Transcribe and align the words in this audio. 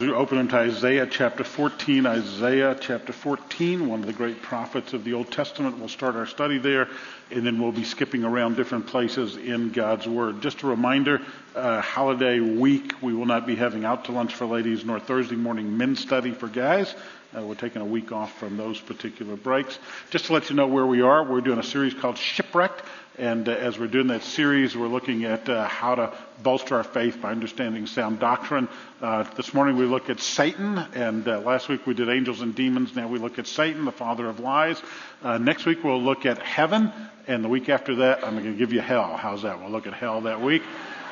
Open 0.00 0.38
into 0.38 0.56
Isaiah 0.56 1.06
chapter 1.06 1.44
14. 1.44 2.04
Isaiah 2.04 2.76
chapter 2.80 3.12
14, 3.12 3.86
one 3.86 4.00
of 4.00 4.06
the 4.06 4.12
great 4.12 4.42
prophets 4.42 4.92
of 4.92 5.04
the 5.04 5.12
Old 5.12 5.30
Testament. 5.30 5.78
We'll 5.78 5.86
start 5.86 6.16
our 6.16 6.26
study 6.26 6.58
there, 6.58 6.88
and 7.30 7.46
then 7.46 7.62
we'll 7.62 7.70
be 7.70 7.84
skipping 7.84 8.24
around 8.24 8.56
different 8.56 8.88
places 8.88 9.36
in 9.36 9.70
God's 9.70 10.08
Word. 10.08 10.42
Just 10.42 10.64
a 10.64 10.66
reminder, 10.66 11.20
uh, 11.54 11.80
holiday 11.80 12.40
week, 12.40 13.00
we 13.02 13.14
will 13.14 13.26
not 13.26 13.46
be 13.46 13.54
having 13.54 13.84
out 13.84 14.06
to 14.06 14.12
lunch 14.12 14.34
for 14.34 14.46
ladies 14.46 14.84
nor 14.84 14.98
Thursday 14.98 15.36
morning 15.36 15.78
men's 15.78 16.00
study 16.00 16.32
for 16.32 16.48
guys. 16.48 16.92
Uh, 17.36 17.42
we're 17.42 17.54
taking 17.56 17.82
a 17.82 17.84
week 17.84 18.12
off 18.12 18.32
from 18.38 18.56
those 18.56 18.80
particular 18.80 19.34
breaks. 19.34 19.76
Just 20.10 20.26
to 20.26 20.32
let 20.32 20.50
you 20.50 20.56
know 20.56 20.68
where 20.68 20.86
we 20.86 21.00
are, 21.00 21.24
we're 21.24 21.40
doing 21.40 21.58
a 21.58 21.64
series 21.64 21.92
called 21.92 22.16
Shipwrecked. 22.16 22.80
And 23.18 23.48
uh, 23.48 23.52
as 23.52 23.76
we're 23.76 23.88
doing 23.88 24.06
that 24.08 24.22
series, 24.22 24.76
we're 24.76 24.86
looking 24.86 25.24
at 25.24 25.48
uh, 25.48 25.66
how 25.66 25.96
to 25.96 26.12
bolster 26.42 26.76
our 26.76 26.84
faith 26.84 27.20
by 27.20 27.32
understanding 27.32 27.86
sound 27.86 28.20
doctrine. 28.20 28.68
Uh, 29.00 29.24
this 29.34 29.52
morning 29.52 29.76
we 29.76 29.84
look 29.84 30.10
at 30.10 30.20
Satan, 30.20 30.78
and 30.94 31.26
uh, 31.26 31.40
last 31.40 31.68
week 31.68 31.86
we 31.86 31.94
did 31.94 32.08
angels 32.08 32.40
and 32.40 32.54
demons. 32.54 32.94
Now 32.94 33.08
we 33.08 33.18
look 33.18 33.38
at 33.40 33.48
Satan, 33.48 33.84
the 33.84 33.92
father 33.92 34.28
of 34.28 34.38
lies. 34.38 34.80
Uh, 35.22 35.38
next 35.38 35.66
week 35.66 35.82
we'll 35.82 36.02
look 36.02 36.26
at 36.26 36.38
heaven, 36.38 36.92
and 37.26 37.42
the 37.42 37.48
week 37.48 37.68
after 37.68 37.96
that 37.96 38.24
I'm 38.24 38.34
going 38.34 38.52
to 38.52 38.58
give 38.58 38.72
you 38.72 38.80
hell. 38.80 39.16
How's 39.16 39.42
that? 39.42 39.60
We'll 39.60 39.70
look 39.70 39.88
at 39.88 39.94
hell 39.94 40.20
that 40.22 40.40
week 40.40 40.62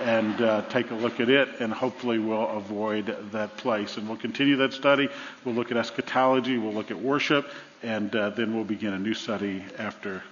and 0.02 0.40
uh, 0.40 0.62
take 0.68 0.90
a 0.90 0.94
look 0.94 1.20
at 1.20 1.28
it, 1.28 1.48
and 1.60 1.72
hopefully 1.72 2.18
we'll 2.18 2.48
avoid 2.48 3.16
that 3.32 3.56
place. 3.56 3.96
And 3.96 4.08
we'll 4.08 4.18
continue 4.18 4.56
that 4.56 4.72
study. 4.72 5.08
We'll 5.44 5.54
look 5.54 5.70
at 5.70 5.76
eschatology. 5.76 6.58
We'll 6.58 6.74
look 6.74 6.90
at 6.90 6.98
worship, 6.98 7.48
and 7.82 8.10
then 8.10 8.54
we'll 8.54 8.64
begin 8.64 8.92
a 8.92 8.98
new 8.98 9.14
study 9.14 9.64
after 9.78 10.22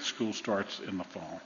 School 0.00 0.32
starts 0.32 0.80
in 0.80 0.96
the 0.96 1.04
fall. 1.04 1.40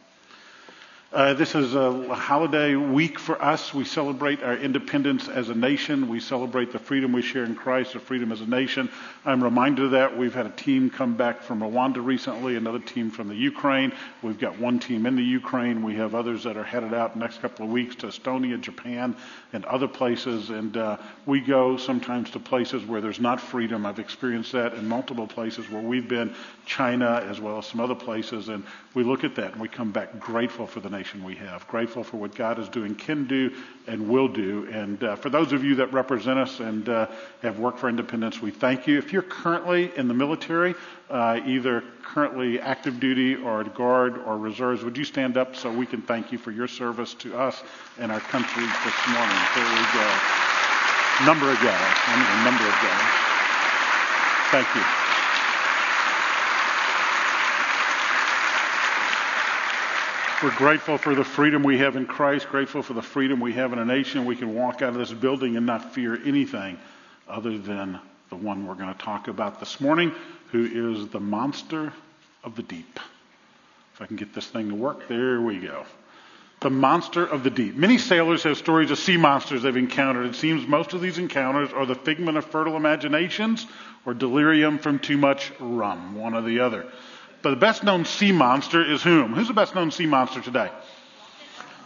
Uh, 1.14 1.32
this 1.32 1.54
is 1.54 1.76
a 1.76 2.12
holiday 2.12 2.74
week 2.74 3.20
for 3.20 3.40
us. 3.40 3.72
We 3.72 3.84
celebrate 3.84 4.42
our 4.42 4.56
independence 4.56 5.28
as 5.28 5.48
a 5.48 5.54
nation. 5.54 6.08
We 6.08 6.18
celebrate 6.18 6.72
the 6.72 6.80
freedom 6.80 7.12
we 7.12 7.22
share 7.22 7.44
in 7.44 7.54
Christ, 7.54 7.92
the 7.92 8.00
freedom 8.00 8.32
as 8.32 8.40
a 8.40 8.46
nation. 8.46 8.90
I'm 9.24 9.40
reminded 9.40 9.84
of 9.84 9.90
that. 9.92 10.18
We've 10.18 10.34
had 10.34 10.46
a 10.46 10.50
team 10.50 10.90
come 10.90 11.14
back 11.14 11.40
from 11.40 11.60
Rwanda 11.60 12.04
recently, 12.04 12.56
another 12.56 12.80
team 12.80 13.12
from 13.12 13.28
the 13.28 13.36
Ukraine. 13.36 13.92
We've 14.22 14.40
got 14.40 14.58
one 14.58 14.80
team 14.80 15.06
in 15.06 15.14
the 15.14 15.22
Ukraine. 15.22 15.84
We 15.84 15.94
have 15.94 16.16
others 16.16 16.42
that 16.42 16.56
are 16.56 16.64
headed 16.64 16.92
out 16.92 17.14
next 17.14 17.40
couple 17.40 17.64
of 17.64 17.70
weeks 17.70 17.94
to 17.96 18.08
Estonia, 18.08 18.60
Japan, 18.60 19.14
and 19.52 19.64
other 19.66 19.86
places. 19.86 20.50
And 20.50 20.76
uh, 20.76 20.96
we 21.26 21.38
go 21.38 21.76
sometimes 21.76 22.28
to 22.30 22.40
places 22.40 22.84
where 22.86 23.00
there's 23.00 23.20
not 23.20 23.40
freedom. 23.40 23.86
I've 23.86 24.00
experienced 24.00 24.50
that 24.50 24.74
in 24.74 24.88
multiple 24.88 25.28
places 25.28 25.70
where 25.70 25.80
we've 25.80 26.08
been, 26.08 26.34
China 26.66 27.24
as 27.24 27.40
well 27.40 27.58
as 27.58 27.66
some 27.66 27.78
other 27.78 27.94
places. 27.94 28.48
And 28.48 28.64
we 28.94 29.04
look 29.04 29.22
at 29.22 29.36
that 29.36 29.52
and 29.52 29.60
we 29.60 29.68
come 29.68 29.92
back 29.92 30.18
grateful 30.18 30.66
for 30.66 30.80
the 30.80 30.90
nation 30.90 31.03
we 31.22 31.34
have. 31.36 31.66
Grateful 31.68 32.02
for 32.02 32.16
what 32.16 32.34
God 32.34 32.58
is 32.58 32.68
doing, 32.68 32.94
can 32.94 33.26
do, 33.26 33.54
and 33.86 34.08
will 34.08 34.28
do. 34.28 34.66
And 34.72 35.02
uh, 35.04 35.16
for 35.16 35.28
those 35.28 35.52
of 35.52 35.62
you 35.62 35.74
that 35.76 35.92
represent 35.92 36.38
us 36.38 36.60
and 36.60 36.88
uh, 36.88 37.08
have 37.42 37.58
worked 37.58 37.78
for 37.78 37.88
independence, 37.88 38.40
we 38.40 38.50
thank 38.50 38.86
you. 38.86 38.96
If 38.96 39.12
you're 39.12 39.22
currently 39.22 39.92
in 39.96 40.08
the 40.08 40.14
military, 40.14 40.74
uh, 41.10 41.40
either 41.44 41.84
currently 42.02 42.60
active 42.60 42.98
duty 43.00 43.34
or 43.34 43.64
guard 43.64 44.18
or 44.26 44.38
reserves, 44.38 44.82
would 44.84 44.96
you 44.96 45.04
stand 45.04 45.36
up 45.36 45.54
so 45.54 45.70
we 45.70 45.86
can 45.86 46.00
thank 46.00 46.32
you 46.32 46.38
for 46.38 46.50
your 46.50 46.68
service 46.68 47.14
to 47.14 47.36
us 47.36 47.62
and 47.98 48.10
our 48.10 48.20
country 48.20 48.64
this 48.64 49.08
morning? 49.08 49.38
There 49.54 49.64
we 49.64 49.84
go. 49.92 50.18
Number 51.26 51.50
of 51.50 51.56
guys. 51.58 51.96
I 52.06 52.16
mean, 52.16 52.40
a 52.40 52.44
number 52.44 52.64
of 52.64 52.72
guys. 52.82 53.24
Thank 54.50 54.74
you. 54.74 55.03
We're 60.42 60.54
grateful 60.56 60.98
for 60.98 61.14
the 61.14 61.24
freedom 61.24 61.62
we 61.62 61.78
have 61.78 61.96
in 61.96 62.06
Christ, 62.06 62.48
grateful 62.48 62.82
for 62.82 62.92
the 62.92 63.00
freedom 63.00 63.40
we 63.40 63.52
have 63.54 63.72
in 63.72 63.78
a 63.78 63.84
nation. 63.84 64.26
We 64.26 64.36
can 64.36 64.52
walk 64.52 64.82
out 64.82 64.90
of 64.90 64.96
this 64.96 65.12
building 65.12 65.56
and 65.56 65.64
not 65.64 65.94
fear 65.94 66.20
anything 66.22 66.76
other 67.28 67.56
than 67.56 67.98
the 68.28 68.36
one 68.36 68.66
we're 68.66 68.74
going 68.74 68.92
to 68.92 69.00
talk 69.00 69.28
about 69.28 69.60
this 69.60 69.80
morning, 69.80 70.12
who 70.50 70.98
is 70.98 71.08
the 71.08 71.20
monster 71.20 71.92
of 72.42 72.56
the 72.56 72.62
deep. 72.62 72.98
If 73.94 74.02
I 74.02 74.06
can 74.06 74.16
get 74.16 74.34
this 74.34 74.46
thing 74.46 74.68
to 74.68 74.74
work, 74.74 75.08
there 75.08 75.40
we 75.40 75.58
go. 75.58 75.86
The 76.60 76.70
monster 76.70 77.24
of 77.24 77.44
the 77.44 77.50
deep. 77.50 77.76
Many 77.76 77.96
sailors 77.96 78.42
have 78.42 78.58
stories 78.58 78.90
of 78.90 78.98
sea 78.98 79.16
monsters 79.16 79.62
they've 79.62 79.76
encountered. 79.76 80.26
It 80.26 80.34
seems 80.34 80.66
most 80.66 80.92
of 80.94 81.00
these 81.00 81.18
encounters 81.18 81.72
are 81.72 81.86
the 81.86 81.94
figment 81.94 82.36
of 82.36 82.44
fertile 82.44 82.76
imaginations 82.76 83.66
or 84.04 84.14
delirium 84.14 84.78
from 84.78 84.98
too 84.98 85.16
much 85.16 85.52
rum, 85.60 86.16
one 86.16 86.34
or 86.34 86.42
the 86.42 86.60
other. 86.60 86.86
But 87.44 87.50
the 87.50 87.56
best 87.56 87.84
known 87.84 88.06
sea 88.06 88.32
monster 88.32 88.82
is 88.82 89.02
whom? 89.02 89.34
Who's 89.34 89.48
the 89.48 89.54
best 89.54 89.74
known 89.74 89.90
sea 89.90 90.06
monster 90.06 90.40
today? 90.40 90.70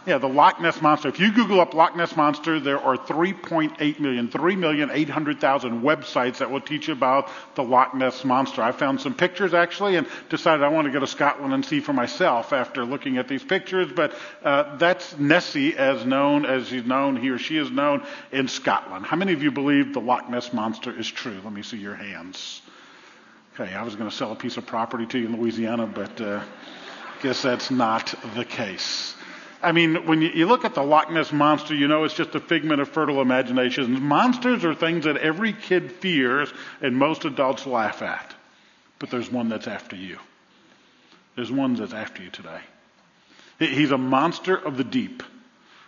Yeah, 0.05 0.17
the 0.17 0.29
Loch 0.29 0.61
Ness 0.61 0.81
Monster. 0.81 1.09
If 1.09 1.19
you 1.19 1.33
Google 1.33 1.59
up 1.59 1.73
Loch 1.73 1.97
Ness 1.97 2.15
Monster, 2.15 2.61
there 2.61 2.79
are 2.79 2.95
3.8 2.95 3.99
million, 3.99 4.29
3,800,000 4.29 5.81
websites 5.81 6.37
that 6.37 6.49
will 6.49 6.61
teach 6.61 6.87
you 6.87 6.93
about 6.93 7.29
the 7.55 7.63
Loch 7.63 7.93
Ness 7.93 8.23
Monster. 8.23 8.61
I 8.61 8.71
found 8.71 9.01
some 9.01 9.13
pictures 9.13 9.53
actually 9.53 9.97
and 9.97 10.07
decided 10.29 10.63
I 10.63 10.69
want 10.69 10.85
to 10.85 10.93
go 10.93 11.01
to 11.01 11.07
Scotland 11.07 11.53
and 11.53 11.65
see 11.65 11.81
for 11.81 11.91
myself 11.91 12.53
after 12.53 12.85
looking 12.85 13.17
at 13.17 13.27
these 13.27 13.43
pictures. 13.43 13.91
But 13.93 14.13
uh, 14.41 14.77
that's 14.77 15.19
Nessie 15.19 15.75
as 15.75 16.05
known 16.05 16.45
as 16.45 16.69
he's 16.69 16.85
known, 16.85 17.17
he 17.17 17.31
or 17.31 17.37
she 17.37 17.57
is 17.57 17.69
known 17.69 18.01
in 18.31 18.47
Scotland. 18.47 19.05
How 19.05 19.17
many 19.17 19.33
of 19.33 19.43
you 19.43 19.51
believe 19.51 19.93
the 19.93 19.99
Loch 19.99 20.29
Ness 20.29 20.53
Monster 20.53 20.97
is 20.97 21.11
true? 21.11 21.41
Let 21.43 21.51
me 21.51 21.63
see 21.63 21.77
your 21.77 21.95
hands. 21.95 22.61
Okay, 23.59 23.73
I 23.73 23.83
was 23.83 23.97
going 23.97 24.09
to 24.09 24.15
sell 24.15 24.31
a 24.31 24.37
piece 24.37 24.55
of 24.55 24.65
property 24.65 25.05
to 25.07 25.19
you 25.19 25.25
in 25.25 25.37
Louisiana, 25.37 25.85
but 25.85 26.21
uh, 26.21 26.41
guess 27.21 27.41
that's 27.41 27.69
not 27.69 28.13
the 28.33 28.45
case. 28.45 29.13
I 29.61 29.73
mean, 29.73 30.07
when 30.07 30.21
you, 30.21 30.29
you, 30.29 30.45
look 30.45 30.63
at 30.63 30.75
the 30.75 30.81
Loch 30.81 31.11
Ness 31.11 31.33
monster, 31.33 31.75
you 31.75 31.89
know 31.89 32.05
it's 32.05 32.13
just 32.13 32.33
a 32.35 32.39
figment 32.39 32.79
of 32.79 32.87
fertile 32.87 33.21
imaginations. 33.21 33.89
Monsters 33.89 34.63
are 34.63 34.73
things 34.73 35.03
that 35.03 35.17
every 35.17 35.51
kid 35.51 35.91
fears 35.91 36.53
and 36.79 36.95
most 36.95 37.25
adults 37.25 37.65
laugh 37.65 38.01
at. 38.01 38.33
But 38.97 39.09
there's 39.09 39.29
one 39.29 39.49
that's 39.49 39.67
after 39.67 39.97
you. 39.97 40.19
There's 41.35 41.51
one 41.51 41.75
that's 41.75 41.91
after 41.91 42.23
you 42.23 42.29
today. 42.29 42.61
He's 43.59 43.91
a 43.91 43.97
monster 43.97 44.55
of 44.55 44.77
the 44.77 44.85
deep. 44.85 45.21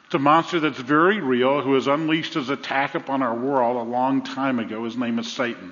It's 0.07 0.15
a 0.15 0.19
monster 0.19 0.59
that's 0.59 0.77
very 0.77 1.21
real 1.21 1.61
who 1.61 1.75
has 1.75 1.87
unleashed 1.87 2.33
his 2.33 2.49
attack 2.49 2.95
upon 2.95 3.21
our 3.21 3.33
world 3.33 3.77
a 3.77 3.89
long 3.89 4.23
time 4.23 4.59
ago. 4.59 4.83
His 4.83 4.97
name 4.97 5.19
is 5.19 5.31
Satan. 5.31 5.71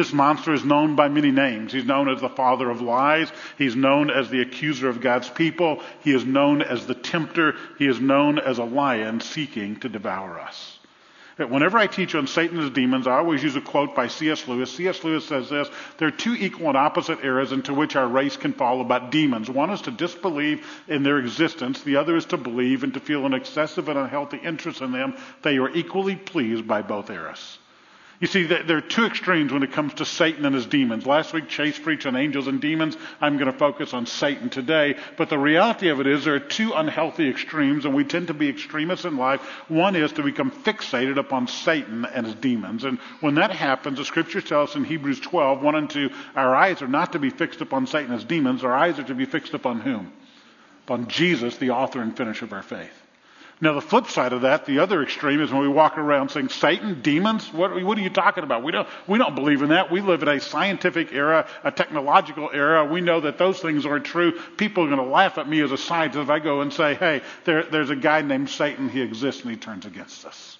This 0.00 0.14
monster 0.14 0.54
is 0.54 0.64
known 0.64 0.96
by 0.96 1.10
many 1.10 1.30
names. 1.30 1.74
He's 1.74 1.84
known 1.84 2.08
as 2.08 2.22
the 2.22 2.30
father 2.30 2.70
of 2.70 2.80
lies. 2.80 3.30
He's 3.58 3.76
known 3.76 4.08
as 4.08 4.30
the 4.30 4.40
accuser 4.40 4.88
of 4.88 5.02
God's 5.02 5.28
people. 5.28 5.82
He 6.02 6.14
is 6.14 6.24
known 6.24 6.62
as 6.62 6.86
the 6.86 6.94
tempter. 6.94 7.54
He 7.78 7.86
is 7.86 8.00
known 8.00 8.38
as 8.38 8.56
a 8.56 8.64
lion 8.64 9.20
seeking 9.20 9.76
to 9.80 9.90
devour 9.90 10.40
us. 10.40 10.78
Whenever 11.36 11.76
I 11.76 11.86
teach 11.86 12.14
on 12.14 12.26
Satan 12.26 12.56
and 12.56 12.64
his 12.64 12.72
demons, 12.72 13.06
I 13.06 13.18
always 13.18 13.42
use 13.42 13.56
a 13.56 13.60
quote 13.60 13.94
by 13.94 14.06
C.S. 14.06 14.48
Lewis. 14.48 14.72
C.S. 14.74 15.04
Lewis 15.04 15.26
says 15.26 15.50
this, 15.50 15.68
there 15.98 16.08
are 16.08 16.10
two 16.10 16.34
equal 16.34 16.68
and 16.68 16.78
opposite 16.78 17.22
errors 17.22 17.52
into 17.52 17.74
which 17.74 17.94
our 17.94 18.08
race 18.08 18.38
can 18.38 18.54
fall 18.54 18.80
about 18.80 19.10
demons. 19.10 19.50
One 19.50 19.68
is 19.68 19.82
to 19.82 19.90
disbelieve 19.90 20.66
in 20.88 21.02
their 21.02 21.18
existence. 21.18 21.82
The 21.82 21.96
other 21.96 22.16
is 22.16 22.24
to 22.26 22.38
believe 22.38 22.84
and 22.84 22.94
to 22.94 23.00
feel 23.00 23.26
an 23.26 23.34
excessive 23.34 23.90
and 23.90 23.98
unhealthy 23.98 24.38
interest 24.38 24.80
in 24.80 24.92
them. 24.92 25.14
They 25.42 25.58
are 25.58 25.68
equally 25.68 26.16
pleased 26.16 26.66
by 26.66 26.80
both 26.80 27.10
errors. 27.10 27.58
You 28.20 28.26
see, 28.26 28.42
there 28.44 28.76
are 28.76 28.82
two 28.82 29.06
extremes 29.06 29.50
when 29.50 29.62
it 29.62 29.72
comes 29.72 29.94
to 29.94 30.04
Satan 30.04 30.44
and 30.44 30.54
his 30.54 30.66
demons. 30.66 31.06
Last 31.06 31.32
week, 31.32 31.48
Chase 31.48 31.78
preached 31.78 32.04
on 32.04 32.16
angels 32.16 32.48
and 32.48 32.60
demons. 32.60 32.98
I'm 33.18 33.38
going 33.38 33.50
to 33.50 33.58
focus 33.58 33.94
on 33.94 34.04
Satan 34.04 34.50
today. 34.50 34.96
But 35.16 35.30
the 35.30 35.38
reality 35.38 35.88
of 35.88 36.00
it 36.00 36.06
is 36.06 36.26
there 36.26 36.34
are 36.34 36.38
two 36.38 36.72
unhealthy 36.74 37.30
extremes, 37.30 37.86
and 37.86 37.94
we 37.94 38.04
tend 38.04 38.26
to 38.26 38.34
be 38.34 38.50
extremists 38.50 39.06
in 39.06 39.16
life. 39.16 39.40
One 39.68 39.96
is 39.96 40.12
to 40.12 40.22
become 40.22 40.50
fixated 40.50 41.16
upon 41.16 41.46
Satan 41.46 42.04
and 42.04 42.26
his 42.26 42.34
demons. 42.34 42.84
And 42.84 42.98
when 43.20 43.36
that 43.36 43.52
happens, 43.52 43.96
the 43.96 44.04
scripture 44.04 44.42
tells 44.42 44.70
us 44.70 44.76
in 44.76 44.84
Hebrews 44.84 45.20
12, 45.20 45.62
1 45.62 45.74
and 45.74 45.88
2, 45.88 46.10
our 46.36 46.54
eyes 46.54 46.82
are 46.82 46.88
not 46.88 47.12
to 47.12 47.18
be 47.18 47.30
fixed 47.30 47.62
upon 47.62 47.86
Satan 47.86 48.10
and 48.10 48.20
his 48.20 48.28
demons. 48.28 48.64
Our 48.64 48.74
eyes 48.74 48.98
are 48.98 49.04
to 49.04 49.14
be 49.14 49.24
fixed 49.24 49.54
upon 49.54 49.80
whom? 49.80 50.12
Upon 50.84 51.08
Jesus, 51.08 51.56
the 51.56 51.70
author 51.70 52.02
and 52.02 52.14
finisher 52.14 52.44
of 52.44 52.52
our 52.52 52.62
faith. 52.62 52.92
Now, 53.62 53.74
the 53.74 53.82
flip 53.82 54.06
side 54.06 54.32
of 54.32 54.42
that, 54.42 54.64
the 54.64 54.78
other 54.78 55.02
extreme, 55.02 55.42
is 55.42 55.52
when 55.52 55.60
we 55.60 55.68
walk 55.68 55.98
around 55.98 56.30
saying, 56.30 56.48
Satan, 56.48 57.02
demons, 57.02 57.52
what, 57.52 57.70
what, 57.84 57.98
are 57.98 58.00
you 58.00 58.08
talking 58.08 58.42
about? 58.42 58.62
We 58.62 58.72
don't, 58.72 58.88
we 59.06 59.18
don't 59.18 59.34
believe 59.34 59.60
in 59.60 59.68
that. 59.68 59.90
We 59.90 60.00
live 60.00 60.22
in 60.22 60.28
a 60.28 60.40
scientific 60.40 61.12
era, 61.12 61.46
a 61.62 61.70
technological 61.70 62.48
era. 62.54 62.86
We 62.86 63.02
know 63.02 63.20
that 63.20 63.36
those 63.36 63.60
things 63.60 63.84
aren't 63.84 64.06
true. 64.06 64.32
People 64.56 64.84
are 64.84 64.86
going 64.86 64.98
to 64.98 65.12
laugh 65.12 65.36
at 65.36 65.46
me 65.46 65.60
as 65.60 65.72
a 65.72 65.78
scientist 65.78 66.22
if 66.22 66.30
I 66.30 66.38
go 66.38 66.62
and 66.62 66.72
say, 66.72 66.94
hey, 66.94 67.20
there, 67.44 67.64
there's 67.64 67.90
a 67.90 67.96
guy 67.96 68.22
named 68.22 68.48
Satan. 68.48 68.88
He 68.88 69.02
exists 69.02 69.42
and 69.42 69.50
he 69.50 69.58
turns 69.58 69.84
against 69.84 70.24
us. 70.24 70.56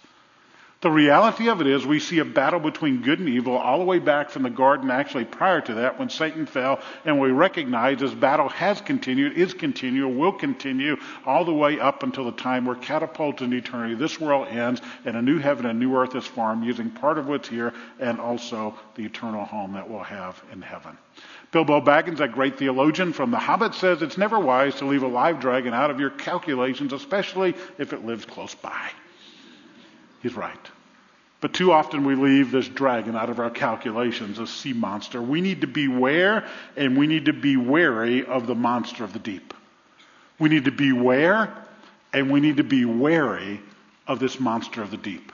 The 0.83 0.91
reality 0.91 1.51
of 1.51 1.61
it 1.61 1.67
is 1.67 1.85
we 1.85 2.01
see 2.01 2.21
a 2.21 2.25
battle 2.25 2.59
between 2.59 3.03
good 3.03 3.19
and 3.19 3.29
evil 3.29 3.55
all 3.55 3.79
the 3.79 3.85
way 3.85 3.99
back 3.99 4.31
from 4.31 4.45
the 4.45 4.51
garden, 4.51 4.91
actually 4.91 5.27
prior 5.27 5.61
to 5.61 5.75
that, 5.75 5.99
when 5.99 6.09
Satan 6.09 6.47
fell, 6.47 6.81
and 7.05 7.21
we 7.21 7.31
recognize 7.33 7.99
this 7.99 8.15
battle 8.15 8.49
has 8.49 8.81
continued, 8.81 9.35
is 9.35 9.53
continual, 9.53 10.11
will 10.11 10.33
continue 10.33 10.97
all 11.27 11.45
the 11.45 11.53
way 11.53 11.79
up 11.79 12.03
until 12.03 12.25
the 12.25 12.33
time 12.33 12.65
we're 12.65 12.77
catapulted 12.77 13.45
into 13.45 13.59
eternity. 13.59 13.95
This 13.95 14.19
world 14.19 14.49
ends, 14.49 14.81
and 15.05 15.19
a 15.19 15.23
new 15.23 15.39
heaven 15.39 15.67
and 15.67 15.79
new 15.79 15.95
earth 15.95 16.17
is 16.17 16.25
formed, 16.25 16.65
using 16.65 16.89
part 16.89 17.19
of 17.19 17.29
what's 17.29 17.51
here 17.51 17.75
and 17.99 18.19
also 18.19 18.75
the 18.95 19.05
eternal 19.05 19.45
home 19.45 19.75
that 19.75 19.91
we'll 19.91 20.03
have 20.03 20.43
in 20.51 20.63
heaven. 20.63 20.97
Bilbo 21.53 21.83
Baggins, 21.83 22.19
that 22.19 22.33
great 22.33 22.57
theologian 22.57 23.13
from 23.13 23.31
The 23.31 23.39
Hobbit, 23.39 23.75
says 23.75 24.01
it's 24.01 24.17
never 24.17 24.39
wise 24.39 24.77
to 24.77 24.87
leave 24.87 25.03
a 25.03 25.09
live 25.09 25.41
dragon 25.41 25.75
out 25.75 25.91
of 25.91 26.01
your 26.01 26.09
calculations, 26.09 26.95
especially 26.95 27.55
if 27.77 27.93
it 27.93 28.07
lives 28.07 28.25
close 28.25 28.55
by. 28.55 28.91
He's 30.23 30.37
right. 30.37 30.71
But 31.41 31.55
too 31.55 31.73
often 31.73 32.05
we 32.05 32.15
leave 32.15 32.51
this 32.51 32.69
dragon 32.69 33.17
out 33.17 33.31
of 33.31 33.39
our 33.39 33.51
calculations, 33.51 34.39
a 34.39 34.47
sea 34.47 34.75
monster. 34.75 35.23
We 35.23 35.41
need 35.41 35.63
to 35.63 35.67
beware 35.67 36.47
and 36.77 36.99
we 36.99 37.07
need 37.07 37.25
to 37.27 37.33
be 37.33 37.57
wary 37.57 38.25
of 38.25 38.47
the 38.47 38.55
monster 38.55 39.05
of 39.05 39.15
the 39.15 39.19
deep. 39.19 39.55
We 40.39 40.51
need 40.51 40.67
to 40.67 40.71
beware 40.71 41.55
and 42.13 42.31
we 42.31 42.41
need 42.41 42.59
to 42.59 42.65
be 42.65 42.85
wary 42.85 43.61
of 44.07 44.19
this 44.19 44.39
monster 44.39 44.83
of 44.83 44.91
the 44.91 44.97
deep. 44.99 45.33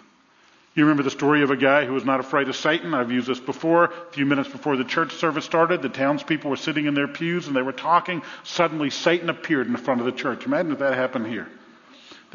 You 0.76 0.84
remember 0.84 1.02
the 1.02 1.10
story 1.10 1.42
of 1.42 1.50
a 1.50 1.56
guy 1.56 1.86
who 1.86 1.94
was 1.94 2.04
not 2.04 2.20
afraid 2.20 2.48
of 2.48 2.54
Satan? 2.54 2.92
I've 2.92 3.10
used 3.10 3.26
this 3.26 3.40
before. 3.40 3.84
A 3.84 4.12
few 4.12 4.26
minutes 4.26 4.50
before 4.50 4.76
the 4.76 4.84
church 4.84 5.14
service 5.14 5.46
started, 5.46 5.80
the 5.80 5.88
townspeople 5.88 6.50
were 6.50 6.56
sitting 6.56 6.84
in 6.84 6.92
their 6.92 7.08
pews 7.08 7.46
and 7.46 7.56
they 7.56 7.62
were 7.62 7.72
talking. 7.72 8.22
Suddenly, 8.44 8.90
Satan 8.90 9.30
appeared 9.30 9.66
in 9.66 9.72
the 9.72 9.78
front 9.78 10.00
of 10.00 10.06
the 10.06 10.12
church. 10.12 10.44
Imagine 10.44 10.72
if 10.72 10.78
that 10.80 10.94
happened 10.94 11.26
here. 11.26 11.48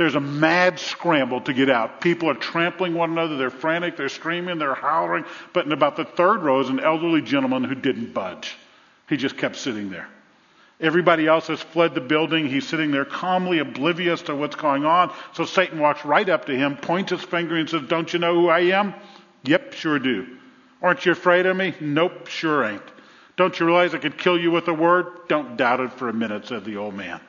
There's 0.01 0.15
a 0.15 0.19
mad 0.19 0.79
scramble 0.79 1.41
to 1.41 1.53
get 1.53 1.69
out. 1.69 2.01
People 2.01 2.27
are 2.31 2.33
trampling 2.33 2.95
one 2.95 3.11
another. 3.11 3.37
They're 3.37 3.51
frantic. 3.51 3.97
They're 3.97 4.09
screaming. 4.09 4.57
They're 4.57 4.73
hollering. 4.73 5.25
But 5.53 5.67
in 5.67 5.73
about 5.73 5.95
the 5.95 6.05
third 6.05 6.41
row 6.41 6.59
is 6.59 6.69
an 6.69 6.79
elderly 6.79 7.21
gentleman 7.21 7.63
who 7.63 7.75
didn't 7.75 8.11
budge. 8.11 8.57
He 9.07 9.15
just 9.15 9.37
kept 9.37 9.57
sitting 9.57 9.91
there. 9.91 10.07
Everybody 10.79 11.27
else 11.27 11.45
has 11.49 11.61
fled 11.61 11.93
the 11.93 12.01
building. 12.01 12.47
He's 12.47 12.67
sitting 12.67 12.89
there 12.89 13.05
calmly 13.05 13.59
oblivious 13.59 14.23
to 14.23 14.35
what's 14.35 14.55
going 14.55 14.85
on. 14.85 15.13
So 15.33 15.45
Satan 15.45 15.77
walks 15.77 16.03
right 16.03 16.27
up 16.27 16.45
to 16.45 16.57
him, 16.57 16.77
points 16.77 17.11
his 17.11 17.21
finger 17.21 17.55
and 17.55 17.69
says, 17.69 17.83
Don't 17.87 18.11
you 18.11 18.17
know 18.17 18.33
who 18.33 18.49
I 18.49 18.61
am? 18.61 18.95
Yep, 19.43 19.73
sure 19.73 19.99
do. 19.99 20.25
Aren't 20.81 21.05
you 21.05 21.11
afraid 21.11 21.45
of 21.45 21.55
me? 21.55 21.75
Nope, 21.79 22.25
sure 22.25 22.65
ain't. 22.65 22.81
Don't 23.37 23.59
you 23.59 23.67
realize 23.67 23.93
I 23.93 23.99
could 23.99 24.17
kill 24.17 24.39
you 24.39 24.49
with 24.49 24.67
a 24.67 24.73
word? 24.73 25.27
Don't 25.27 25.57
doubt 25.57 25.79
it 25.79 25.93
for 25.93 26.09
a 26.09 26.13
minute, 26.13 26.47
said 26.47 26.65
the 26.65 26.77
old 26.77 26.95
man. 26.95 27.21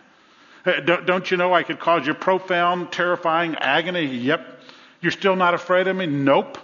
Don't 0.64 1.30
you 1.30 1.36
know 1.36 1.52
I 1.52 1.64
could 1.64 1.80
cause 1.80 2.06
you 2.06 2.14
profound, 2.14 2.92
terrifying 2.92 3.56
agony? 3.56 4.04
Yep. 4.04 4.60
You're 5.00 5.12
still 5.12 5.34
not 5.34 5.54
afraid 5.54 5.88
of 5.88 5.96
me? 5.96 6.06
Nope. 6.06 6.58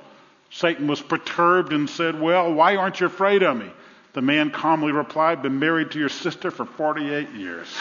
Satan 0.50 0.86
was 0.86 1.00
perturbed 1.00 1.72
and 1.72 1.90
said, 1.90 2.20
Well, 2.20 2.52
why 2.54 2.76
aren't 2.76 3.00
you 3.00 3.06
afraid 3.06 3.42
of 3.42 3.56
me? 3.56 3.70
The 4.12 4.22
man 4.22 4.50
calmly 4.50 4.92
replied, 4.92 5.42
Been 5.42 5.58
married 5.58 5.90
to 5.92 5.98
your 5.98 6.08
sister 6.08 6.50
for 6.50 6.64
48 6.64 7.30
years. 7.30 7.66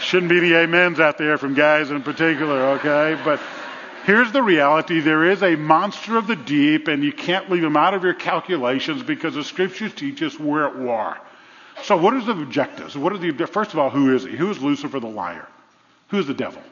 Shouldn't 0.00 0.30
be 0.30 0.40
the 0.40 0.56
amens 0.62 1.00
out 1.00 1.18
there 1.18 1.38
from 1.38 1.54
guys 1.54 1.90
in 1.90 2.02
particular, 2.02 2.78
okay? 2.78 3.20
But 3.24 3.40
here's 4.06 4.30
the 4.30 4.42
reality 4.42 5.00
there 5.00 5.24
is 5.24 5.42
a 5.42 5.56
monster 5.56 6.16
of 6.16 6.28
the 6.28 6.36
deep, 6.36 6.88
and 6.88 7.02
you 7.02 7.12
can't 7.12 7.50
leave 7.50 7.64
him 7.64 7.76
out 7.76 7.92
of 7.92 8.04
your 8.04 8.14
calculations 8.14 9.02
because 9.02 9.34
the 9.34 9.44
scriptures 9.44 9.92
teach 9.92 10.22
us 10.22 10.38
we're 10.38 10.66
at 10.66 10.78
war. 10.78 11.18
So, 11.82 11.96
what 11.96 12.14
are 12.14 12.22
the 12.22 12.32
objectives? 12.32 12.96
What 12.96 13.12
are 13.12 13.18
the, 13.18 13.32
first 13.46 13.72
of 13.72 13.78
all, 13.78 13.90
who 13.90 14.14
is 14.14 14.24
he? 14.24 14.30
Who 14.30 14.50
is 14.50 14.62
Lucifer 14.62 15.00
the 15.00 15.08
liar? 15.08 15.46
Who 16.08 16.18
is 16.18 16.26
the 16.26 16.34
devil? 16.34 16.62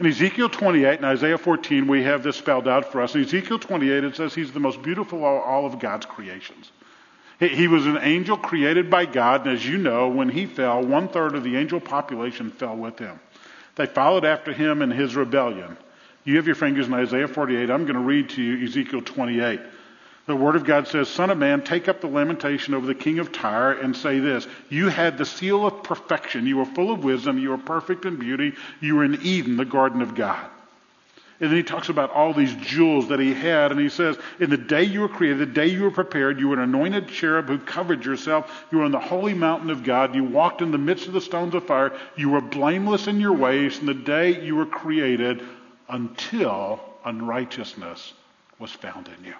In 0.00 0.06
Ezekiel 0.06 0.48
28 0.48 0.96
and 0.96 1.04
Isaiah 1.04 1.38
14, 1.38 1.86
we 1.86 2.02
have 2.02 2.24
this 2.24 2.36
spelled 2.36 2.66
out 2.66 2.90
for 2.90 3.00
us. 3.00 3.14
In 3.14 3.20
Ezekiel 3.20 3.60
28, 3.60 4.02
it 4.02 4.16
says 4.16 4.34
he's 4.34 4.50
the 4.50 4.58
most 4.58 4.82
beautiful 4.82 5.18
of 5.18 5.42
all 5.42 5.66
of 5.66 5.78
God's 5.78 6.06
creations. 6.06 6.72
He 7.38 7.68
was 7.68 7.86
an 7.86 7.98
angel 7.98 8.36
created 8.36 8.90
by 8.90 9.06
God, 9.06 9.46
and 9.46 9.56
as 9.56 9.66
you 9.66 9.76
know, 9.76 10.08
when 10.08 10.28
he 10.28 10.46
fell, 10.46 10.82
one 10.84 11.08
third 11.08 11.34
of 11.34 11.44
the 11.44 11.56
angel 11.56 11.80
population 11.80 12.50
fell 12.50 12.76
with 12.76 12.98
him. 12.98 13.20
They 13.76 13.86
followed 13.86 14.24
after 14.24 14.52
him 14.52 14.82
in 14.82 14.90
his 14.90 15.14
rebellion. 15.14 15.76
You 16.24 16.36
have 16.36 16.46
your 16.46 16.56
fingers 16.56 16.86
in 16.86 16.94
Isaiah 16.94 17.28
48. 17.28 17.70
I'm 17.70 17.84
going 17.84 17.94
to 17.94 18.00
read 18.00 18.30
to 18.30 18.42
you 18.42 18.66
Ezekiel 18.66 19.02
28. 19.02 19.60
The 20.26 20.34
Word 20.34 20.56
of 20.56 20.64
God 20.64 20.88
says, 20.88 21.08
Son 21.08 21.28
of 21.28 21.36
man, 21.36 21.62
take 21.62 21.86
up 21.86 22.00
the 22.00 22.06
lamentation 22.06 22.72
over 22.72 22.86
the 22.86 22.94
king 22.94 23.18
of 23.18 23.30
Tyre 23.30 23.72
and 23.72 23.94
say 23.94 24.20
this 24.20 24.46
You 24.70 24.88
had 24.88 25.18
the 25.18 25.26
seal 25.26 25.66
of 25.66 25.82
perfection. 25.82 26.46
You 26.46 26.56
were 26.56 26.64
full 26.64 26.90
of 26.90 27.04
wisdom. 27.04 27.38
You 27.38 27.50
were 27.50 27.58
perfect 27.58 28.06
in 28.06 28.16
beauty. 28.16 28.54
You 28.80 28.96
were 28.96 29.04
in 29.04 29.20
Eden, 29.22 29.58
the 29.58 29.66
garden 29.66 30.00
of 30.00 30.14
God. 30.14 30.50
And 31.40 31.50
then 31.50 31.56
he 31.56 31.64
talks 31.64 31.88
about 31.88 32.10
all 32.10 32.32
these 32.32 32.54
jewels 32.54 33.08
that 33.08 33.18
he 33.18 33.34
had, 33.34 33.72
and 33.72 33.80
he 33.80 33.88
says, 33.88 34.16
In 34.38 34.50
the 34.50 34.56
day 34.56 34.84
you 34.84 35.00
were 35.00 35.08
created, 35.08 35.40
the 35.40 35.46
day 35.46 35.66
you 35.66 35.82
were 35.82 35.90
prepared, 35.90 36.38
you 36.38 36.48
were 36.48 36.54
an 36.54 36.62
anointed 36.62 37.08
cherub 37.08 37.48
who 37.48 37.58
covered 37.58 38.04
yourself. 38.04 38.64
You 38.70 38.78
were 38.78 38.84
on 38.84 38.92
the 38.92 39.00
holy 39.00 39.34
mountain 39.34 39.68
of 39.68 39.82
God. 39.82 40.14
You 40.14 40.24
walked 40.24 40.62
in 40.62 40.70
the 40.70 40.78
midst 40.78 41.06
of 41.06 41.12
the 41.12 41.20
stones 41.20 41.54
of 41.54 41.66
fire. 41.66 41.92
You 42.16 42.30
were 42.30 42.40
blameless 42.40 43.08
in 43.08 43.20
your 43.20 43.34
ways 43.34 43.76
from 43.76 43.88
the 43.88 43.94
day 43.94 44.42
you 44.42 44.54
were 44.54 44.64
created 44.64 45.42
until 45.88 46.80
unrighteousness 47.04 48.12
was 48.58 48.70
found 48.70 49.08
in 49.08 49.24
you. 49.24 49.34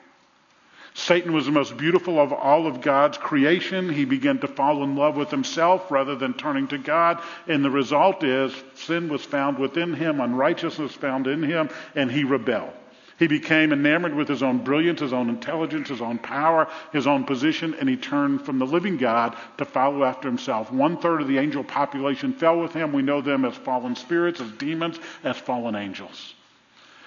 Satan 0.97 1.33
was 1.33 1.47
the 1.47 1.53
most 1.53 1.77
beautiful 1.77 2.21
of 2.21 2.33
all 2.33 2.69
of 2.69 2.81
God's 2.81 3.19
creation. 3.19 3.89
He 3.89 4.05
began 4.05 4.39
to 4.39 4.49
fall 4.49 4.85
in 4.85 4.95
love 4.95 5.17
with 5.17 5.31
himself 5.31 5.91
rather 5.91 6.15
than 6.15 6.35
turning 6.35 6.69
to 6.69 6.79
God. 6.79 7.21
And 7.49 7.65
the 7.65 7.71
result 7.71 8.23
is 8.23 8.55
sin 8.75 9.09
was 9.09 9.25
found 9.25 9.59
within 9.59 9.93
him, 9.93 10.21
unrighteousness 10.21 10.93
found 10.95 11.27
in 11.27 11.43
him, 11.43 11.69
and 11.97 12.13
he 12.13 12.23
rebelled. 12.23 12.73
He 13.19 13.29
became 13.29 13.73
enamored 13.73 14.15
with 14.15 14.29
his 14.29 14.43
own 14.43 14.59
brilliance, 14.65 15.01
his 15.01 15.13
own 15.13 15.29
intelligence, 15.29 15.89
his 15.89 16.01
own 16.01 16.19
power, 16.19 16.69
his 16.93 17.07
own 17.07 17.25
position, 17.25 17.75
and 17.79 17.89
he 17.89 17.97
turned 17.97 18.45
from 18.45 18.59
the 18.59 18.67
living 18.67 18.97
God 18.97 19.37
to 19.59 19.65
follow 19.65 20.03
after 20.03 20.29
himself. 20.29 20.73
One 20.73 20.97
third 20.97 21.23
of 21.23 21.29
the 21.29 21.39
angel 21.39 21.63
population 21.63 22.33
fell 22.33 22.59
with 22.59 22.73
him. 22.73 22.93
We 22.93 23.03
know 23.03 23.21
them 23.21 23.45
as 23.45 23.55
fallen 23.55 23.95
spirits, 23.95 24.41
as 24.41 24.51
demons, 24.53 24.99
as 25.23 25.37
fallen 25.37 25.77
angels. 25.77 26.35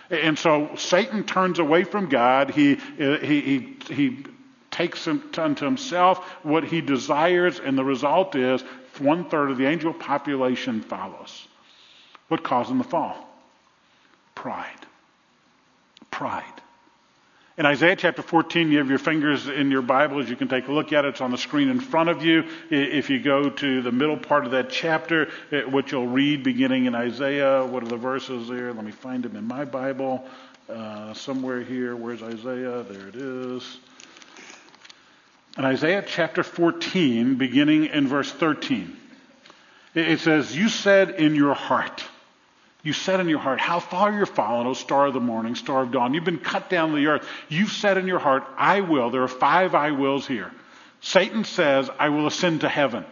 And 0.10 0.40
so 0.40 0.70
Satan 0.78 1.26
turns 1.26 1.60
away 1.60 1.84
from 1.84 2.08
God. 2.08 2.52
He, 2.52 2.78
uh, 3.00 3.18
he, 3.18 3.42
he, 3.42 3.78
he 3.94 4.26
takes 4.72 5.08
unto 5.08 5.66
himself 5.66 6.20
what 6.44 6.64
he 6.64 6.80
desires, 6.80 7.60
and 7.60 7.78
the 7.78 7.84
result 7.84 8.36
is 8.36 8.64
one 9.00 9.30
third 9.30 9.52
of 9.52 9.58
the 9.58 9.66
angel 9.66 9.94
population 9.94 10.82
follows. 10.82 11.48
What 12.30 12.44
caused 12.44 12.72
him 12.72 12.82
to 12.82 12.88
fall? 12.88 13.28
Pride. 14.36 14.87
Pride. 16.18 16.44
In 17.60 17.68
Isaiah 17.68 17.96
chapter 17.96 18.24
14, 18.24 18.72
you 18.72 18.80
have 18.80 18.90
your 18.90 18.98
fingers 18.98 19.48
in 19.48 19.70
your 19.70 19.84
Bibles. 19.84 20.28
You 20.28 20.36
can 20.36 20.48
take 20.48 20.68
a 20.68 20.72
look 20.72 20.92
at 20.92 21.06
it. 21.06 21.10
It's 21.10 21.22
on 21.22 21.30
the 21.30 21.38
screen 21.38 21.70
in 21.70 21.80
front 21.80 22.10
of 22.10 22.26
you. 22.26 22.46
If 22.72 23.12
you 23.12 23.22
go 23.22 23.52
to 23.52 23.82
the 23.84 23.92
middle 23.92 24.18
part 24.18 24.46
of 24.46 24.50
that 24.54 24.72
chapter, 24.72 25.30
what 25.70 25.92
you'll 25.92 26.08
read 26.08 26.42
beginning 26.42 26.86
in 26.86 26.96
Isaiah, 26.96 27.64
what 27.64 27.84
are 27.84 27.88
the 27.88 27.98
verses 27.98 28.48
there? 28.48 28.74
Let 28.74 28.84
me 28.84 28.92
find 28.92 29.22
them 29.22 29.36
in 29.36 29.44
my 29.44 29.64
Bible. 29.64 30.26
Uh, 30.68 31.14
somewhere 31.14 31.62
here. 31.62 31.96
Where's 31.96 32.24
Isaiah? 32.24 32.82
There 32.82 33.10
it 33.10 33.16
is. 33.16 33.78
In 35.56 35.66
Isaiah 35.66 36.04
chapter 36.04 36.42
14, 36.42 37.36
beginning 37.36 37.86
in 37.86 38.08
verse 38.08 38.32
13, 38.32 38.98
it 39.94 40.20
says, 40.20 40.58
You 40.58 40.70
said 40.70 41.12
in 41.12 41.36
your 41.36 41.54
heart, 41.54 42.04
you 42.88 42.94
said 42.94 43.20
in 43.20 43.28
your 43.28 43.40
heart, 43.40 43.60
How 43.60 43.82
far 43.82 44.14
you're 44.14 44.26
fallen, 44.26 44.66
O 44.66 44.74
star 44.74 45.08
of 45.08 45.14
the 45.14 45.20
morning, 45.20 45.56
star 45.56 45.84
of 45.84 45.92
dawn. 45.92 46.14
You've 46.14 46.24
been 46.24 46.40
cut 46.40 46.70
down 46.70 46.92
to 46.92 46.96
the 46.96 47.08
earth. 47.08 47.28
You've 47.50 47.74
said 47.74 47.98
in 47.98 48.08
your 48.08 48.18
heart, 48.18 48.46
I 48.58 48.80
will. 48.80 49.10
There 49.10 49.24
are 49.24 49.28
five 49.28 49.76
I 49.76 49.92
wills 49.92 50.26
here. 50.26 50.54
Satan 51.02 51.44
says, 51.44 51.90
I 52.00 52.08
will 52.08 52.28
ascend 52.28 52.62
to 52.62 52.70
heaven. 52.70 53.04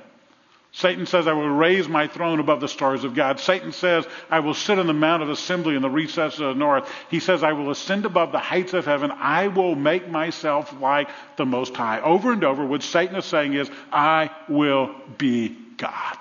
Satan 0.72 1.06
says, 1.06 1.28
I 1.28 1.34
will 1.34 1.50
raise 1.50 1.90
my 1.90 2.08
throne 2.08 2.40
above 2.40 2.62
the 2.62 2.70
stars 2.70 3.04
of 3.04 3.16
God. 3.16 3.42
Satan 3.42 3.74
says, 3.74 4.08
I 4.30 4.40
will 4.40 4.54
sit 4.54 4.80
on 4.80 4.88
the 4.88 4.94
mount 4.94 5.24
of 5.24 5.30
assembly 5.30 5.76
in 5.76 5.82
the 5.82 5.90
recesses 5.90 6.40
of 6.40 6.56
the 6.56 6.60
north. 6.60 6.90
He 7.12 7.20
says, 7.20 7.44
I 7.44 7.52
will 7.52 7.70
ascend 7.70 8.06
above 8.06 8.32
the 8.32 8.40
heights 8.40 8.74
of 8.74 8.86
heaven. 8.86 9.12
I 9.12 9.50
will 9.50 9.76
make 9.76 10.08
myself 10.08 10.74
like 10.80 11.10
the 11.36 11.46
Most 11.46 11.76
High. 11.76 12.00
Over 12.00 12.32
and 12.32 12.46
over, 12.46 12.66
what 12.66 12.82
Satan 12.82 13.18
is 13.18 13.26
saying 13.26 13.56
is, 13.56 13.70
I 13.92 14.32
will 14.48 14.96
be 15.18 15.50
God. 15.76 16.18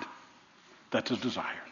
That's 0.91 1.09
his 1.09 1.19
desire. 1.19 1.64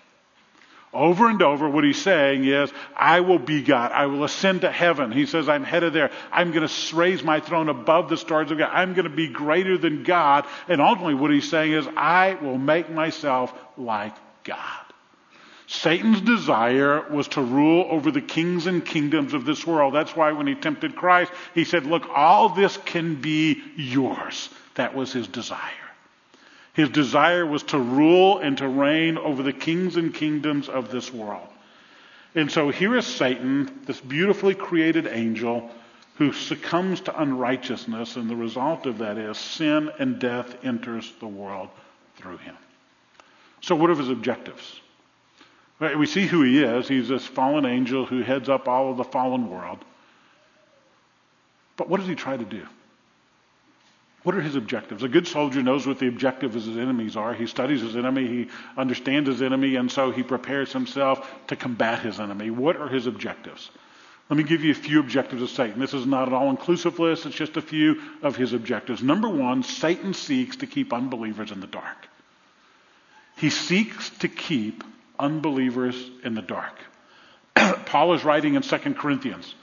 Over 0.94 1.28
and 1.28 1.42
over, 1.42 1.68
what 1.68 1.84
he's 1.84 2.02
saying 2.02 2.46
is, 2.46 2.72
I 2.96 3.22
will 3.22 3.40
be 3.40 3.64
God. 3.64 3.92
I 3.92 4.06
will 4.06 4.24
ascend 4.24 4.62
to 4.62 4.72
heaven. 4.72 5.12
He 5.12 5.26
says, 5.26 5.50
I'm 5.50 5.64
headed 5.64 5.94
there. 5.94 6.12
I'm 6.32 6.52
going 6.52 6.68
to 6.68 6.96
raise 6.96 7.24
my 7.24 7.40
throne 7.40 7.68
above 7.68 8.10
the 8.10 8.18
stars 8.18 8.52
of 8.52 8.60
God. 8.60 8.70
I'm 8.72 8.94
going 8.94 9.10
to 9.10 9.16
be 9.16 9.28
greater 9.28 9.78
than 9.78 10.04
God. 10.04 10.46
And 10.68 10.80
ultimately, 10.80 11.16
what 11.16 11.32
he's 11.32 11.50
saying 11.50 11.74
is, 11.74 11.88
I 11.98 12.36
will 12.36 12.60
make 12.60 12.92
myself 12.92 13.52
like 13.76 14.16
God. 14.44 14.84
Satan's 15.66 16.22
desire 16.22 17.02
was 17.10 17.28
to 17.30 17.42
rule 17.42 17.88
over 17.90 18.12
the 18.12 18.22
kings 18.22 18.68
and 18.68 18.86
kingdoms 18.86 19.34
of 19.34 19.46
this 19.46 19.66
world. 19.66 19.96
That's 19.96 20.16
why 20.16 20.32
when 20.34 20.46
he 20.46 20.54
tempted 20.54 20.96
Christ, 20.96 21.32
he 21.56 21.64
said, 21.64 21.88
Look, 21.88 22.08
all 22.14 22.50
this 22.50 22.78
can 22.78 23.16
be 23.16 23.64
yours. 23.76 24.50
That 24.76 24.94
was 24.94 25.12
his 25.12 25.28
desire. 25.28 25.60
His 26.74 26.90
desire 26.90 27.46
was 27.46 27.64
to 27.64 27.78
rule 27.78 28.40
and 28.40 28.58
to 28.58 28.68
reign 28.68 29.18
over 29.18 29.44
the 29.44 29.54
kings 29.54 29.96
and 29.96 30.14
kingdoms 30.14 30.70
of 30.70 30.90
this 30.92 31.14
world. 31.14 31.48
And 32.36 32.52
so 32.52 32.70
here 32.70 32.96
is 32.96 33.06
Satan, 33.06 33.82
this 33.86 34.02
beautifully 34.02 34.56
created 34.56 35.06
angel, 35.06 35.70
who 36.16 36.32
succumbs 36.32 37.02
to 37.02 37.22
unrighteousness, 37.22 38.16
and 38.16 38.30
the 38.30 38.36
result 38.36 38.86
of 38.86 39.00
that 39.00 39.18
is 39.18 39.38
sin 39.38 39.92
and 40.00 40.20
death 40.20 40.64
enters 40.64 41.12
the 41.20 41.28
world 41.28 41.70
through 42.16 42.38
him. 42.38 42.56
So, 43.62 43.76
what 43.76 43.90
are 43.90 43.96
his 43.96 44.10
objectives? 44.10 44.80
We 45.80 46.06
see 46.06 46.26
who 46.26 46.44
he 46.44 46.64
is. 46.64 46.88
He's 46.88 47.10
this 47.10 47.26
fallen 47.26 47.66
angel 47.66 48.06
who 48.06 48.22
heads 48.22 48.48
up 48.48 48.68
all 48.68 48.92
of 48.92 48.98
the 48.98 49.04
fallen 49.04 49.50
world. 49.50 49.84
But 51.78 51.90
what 51.90 52.00
does 52.00 52.08
he 52.08 52.16
try 52.16 52.38
to 52.38 52.46
do? 52.46 52.66
What 54.24 54.36
are 54.36 54.42
his 54.42 54.56
objectives? 54.56 55.04
A 55.04 55.10
good 55.10 55.28
soldier 55.28 55.62
knows 55.62 55.86
what 55.86 56.00
the 56.00 56.08
objectives 56.08 56.56
of 56.56 56.64
his 56.66 56.78
enemies 56.78 57.18
are. 57.18 57.34
He 57.34 57.46
studies 57.46 57.82
his 57.82 57.98
enemy, 57.98 58.26
he 58.28 58.48
understands 58.78 59.28
his 59.28 59.42
enemy, 59.42 59.76
and 59.76 59.92
so 59.92 60.12
he 60.12 60.24
prepares 60.24 60.72
himself 60.72 61.30
to 61.48 61.58
combat 61.58 62.00
his 62.02 62.20
enemy. 62.22 62.50
What 62.50 62.78
are 62.78 62.88
his 62.88 63.06
objectives? 63.06 63.70
Let 64.30 64.38
me 64.38 64.44
give 64.44 64.64
you 64.64 64.72
a 64.72 64.76
few 64.76 65.02
objectives 65.02 65.42
of 65.42 65.50
Satan. 65.50 65.80
This 65.80 65.94
is 65.94 66.06
not 66.06 66.30
an 66.30 66.34
all 66.34 66.50
inclusive 66.50 66.98
list, 67.00 67.26
it's 67.26 67.36
just 67.36 67.58
a 67.58 67.62
few 67.62 68.02
of 68.22 68.38
his 68.38 68.54
objectives. 68.54 69.04
Number 69.04 69.28
one, 69.28 69.64
Satan 69.64 70.14
seeks 70.14 70.56
to 70.58 70.68
keep 70.68 70.94
unbelievers 70.94 71.52
in 71.52 71.60
the 71.60 71.68
dark. 71.68 72.08
He 73.38 73.50
seeks 73.50 74.10
to 74.20 74.30
keep 74.30 74.86
unbelievers 75.20 76.10
in 76.24 76.34
the 76.34 76.42
dark. 76.42 76.80
Paul 77.56 78.14
is 78.14 78.24
writing 78.24 78.56
in 78.56 78.62
2 78.62 78.78
Corinthians. 78.94 79.54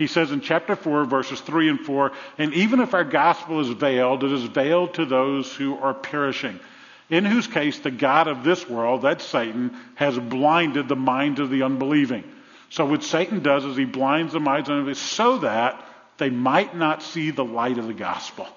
He 0.00 0.06
says 0.06 0.32
in 0.32 0.40
chapter 0.40 0.76
4, 0.76 1.04
verses 1.04 1.42
3 1.42 1.68
and 1.68 1.80
4, 1.80 2.12
and 2.38 2.54
even 2.54 2.80
if 2.80 2.94
our 2.94 3.04
gospel 3.04 3.60
is 3.60 3.68
veiled, 3.68 4.24
it 4.24 4.32
is 4.32 4.44
veiled 4.44 4.94
to 4.94 5.04
those 5.04 5.54
who 5.54 5.76
are 5.76 5.92
perishing, 5.92 6.58
in 7.10 7.26
whose 7.26 7.46
case 7.46 7.78
the 7.80 7.90
God 7.90 8.26
of 8.26 8.42
this 8.42 8.66
world, 8.66 9.02
that's 9.02 9.22
Satan, 9.22 9.76
has 9.96 10.18
blinded 10.18 10.88
the 10.88 10.96
minds 10.96 11.38
of 11.38 11.50
the 11.50 11.64
unbelieving. 11.64 12.24
So 12.70 12.86
what 12.86 13.04
Satan 13.04 13.42
does 13.42 13.66
is 13.66 13.76
he 13.76 13.84
blinds 13.84 14.32
the 14.32 14.40
minds 14.40 14.70
of 14.70 14.76
the 14.76 14.78
unbelieving 14.78 15.02
so 15.02 15.36
that 15.40 15.84
they 16.16 16.30
might 16.30 16.74
not 16.74 17.02
see 17.02 17.30
the 17.30 17.44
light 17.44 17.76
of 17.76 17.86
the 17.86 17.92
gospel. 17.92 18.48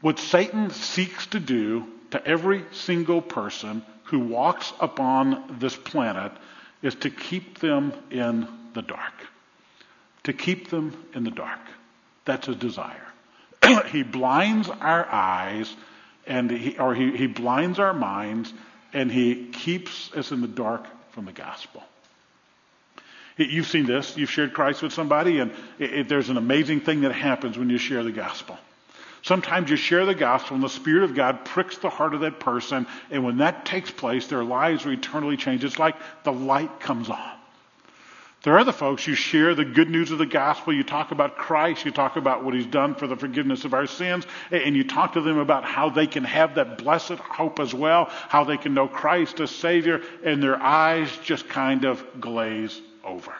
What 0.00 0.18
Satan 0.18 0.70
seeks 0.70 1.28
to 1.28 1.38
do 1.38 1.86
to 2.10 2.26
every 2.26 2.64
single 2.72 3.22
person 3.22 3.84
who 4.06 4.18
walks 4.18 4.72
upon 4.80 5.58
this 5.60 5.76
planet 5.76 6.32
is 6.82 6.96
to 6.96 7.10
keep 7.10 7.60
them 7.60 7.92
in 8.10 8.48
the 8.74 8.82
dark 8.82 9.14
to 10.24 10.32
keep 10.32 10.70
them 10.70 10.96
in 11.14 11.24
the 11.24 11.30
dark. 11.30 11.60
That's 12.24 12.46
his 12.46 12.56
desire. 12.56 13.06
he 13.86 14.02
blinds 14.02 14.68
our 14.68 15.06
eyes 15.06 15.74
and 16.26 16.50
he, 16.50 16.78
or 16.78 16.94
he, 16.94 17.16
he 17.16 17.26
blinds 17.26 17.78
our 17.78 17.94
minds 17.94 18.52
and 18.92 19.10
he 19.10 19.46
keeps 19.46 20.12
us 20.14 20.32
in 20.32 20.40
the 20.40 20.48
dark 20.48 20.86
from 21.12 21.24
the 21.24 21.32
gospel. 21.32 21.82
You've 23.36 23.68
seen 23.68 23.86
this. 23.86 24.16
You've 24.16 24.30
shared 24.30 24.52
Christ 24.52 24.82
with 24.82 24.92
somebody, 24.92 25.38
and 25.38 25.52
it, 25.78 25.94
it, 25.94 26.08
there's 26.08 26.28
an 26.28 26.36
amazing 26.36 26.80
thing 26.80 27.02
that 27.02 27.12
happens 27.12 27.56
when 27.56 27.70
you 27.70 27.78
share 27.78 28.02
the 28.02 28.12
gospel. 28.12 28.58
Sometimes 29.22 29.70
you 29.70 29.76
share 29.76 30.04
the 30.04 30.14
gospel, 30.14 30.56
and 30.56 30.64
the 30.64 30.68
Spirit 30.68 31.04
of 31.04 31.14
God 31.14 31.44
pricks 31.44 31.78
the 31.78 31.88
heart 31.88 32.14
of 32.14 32.20
that 32.20 32.40
person, 32.40 32.86
and 33.10 33.24
when 33.24 33.38
that 33.38 33.64
takes 33.64 33.90
place, 33.90 34.26
their 34.26 34.44
lives 34.44 34.84
are 34.84 34.92
eternally 34.92 35.36
changed. 35.36 35.64
It's 35.64 35.78
like 35.78 35.96
the 36.24 36.32
light 36.32 36.80
comes 36.80 37.08
on. 37.08 37.39
There 38.42 38.54
are 38.54 38.58
other 38.58 38.72
folks, 38.72 39.06
you 39.06 39.14
share 39.14 39.54
the 39.54 39.66
good 39.66 39.90
news 39.90 40.10
of 40.12 40.18
the 40.18 40.24
gospel, 40.24 40.72
you 40.72 40.82
talk 40.82 41.10
about 41.10 41.36
Christ, 41.36 41.84
you 41.84 41.90
talk 41.90 42.16
about 42.16 42.42
what 42.42 42.54
he's 42.54 42.64
done 42.64 42.94
for 42.94 43.06
the 43.06 43.16
forgiveness 43.16 43.66
of 43.66 43.74
our 43.74 43.86
sins, 43.86 44.26
and 44.50 44.74
you 44.74 44.82
talk 44.82 45.12
to 45.12 45.20
them 45.20 45.36
about 45.36 45.64
how 45.64 45.90
they 45.90 46.06
can 46.06 46.24
have 46.24 46.54
that 46.54 46.78
blessed 46.78 47.12
hope 47.12 47.60
as 47.60 47.74
well, 47.74 48.06
how 48.08 48.44
they 48.44 48.56
can 48.56 48.72
know 48.72 48.88
Christ 48.88 49.40
as 49.40 49.50
Savior, 49.50 50.00
and 50.24 50.42
their 50.42 50.60
eyes 50.60 51.14
just 51.22 51.50
kind 51.50 51.84
of 51.84 52.02
glaze 52.18 52.80
over. 53.04 53.34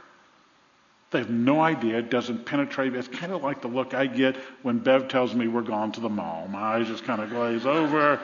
They 1.13 1.19
have 1.19 1.31
no 1.31 1.61
idea. 1.61 1.99
It 1.99 2.11
doesn't 2.11 2.45
penetrate. 2.45 2.95
It's 2.95 3.09
kind 3.09 3.33
of 3.33 3.43
like 3.43 3.63
the 3.63 3.69
look 3.69 3.95
I 3.95 4.07
get 4.07 4.37
when 4.63 4.79
Bev 4.79 5.09
tells 5.09 5.35
me 5.35 5.49
we're 5.49 5.63
going 5.63 5.93
to 5.93 6.01
the 6.01 6.09
mall. 6.09 6.47
My 6.47 6.77
eyes 6.77 6.87
just 6.87 7.05
kind 7.05 7.21
of 7.21 7.31
glaze 7.31 7.67
over 7.67 8.21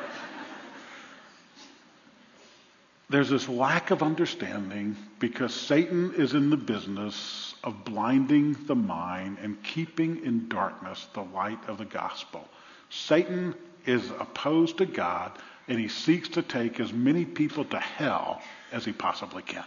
there's 3.09 3.31
this 3.31 3.49
lack 3.49 3.91
of 3.91 4.03
understanding 4.03 4.97
because 5.21 5.55
Satan 5.55 6.15
is 6.15 6.35
in 6.35 6.51
the 6.51 6.57
business 6.57 7.55
of 7.63 7.85
blinding 7.85 8.57
the 8.67 8.75
mind 8.75 9.39
and 9.41 9.63
keeping 9.63 10.25
in 10.25 10.49
darkness 10.49 11.07
the 11.15 11.23
light 11.23 11.69
of 11.69 11.79
the 11.79 11.85
gospel. 11.85 12.47
Satan 12.91 13.55
is 13.85 14.11
opposed 14.19 14.79
to 14.79 14.87
God 14.87 15.33
and 15.69 15.79
he 15.79 15.89
seeks 15.89 16.31
to 16.31 16.43
take 16.43 16.81
as 16.81 16.93
many 16.93 17.25
people 17.25 17.65
to 17.67 17.79
hell 17.79 18.43
as 18.73 18.85
he 18.85 18.93
possibly 18.93 19.43
can. 19.43 19.65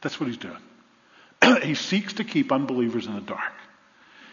That's 0.00 0.18
what 0.18 0.28
he's 0.28 0.38
doing. 0.38 0.62
he 1.62 1.74
seeks 1.74 2.14
to 2.14 2.24
keep 2.24 2.50
unbelievers 2.50 3.06
in 3.06 3.14
the 3.14 3.20
dark. 3.20 3.52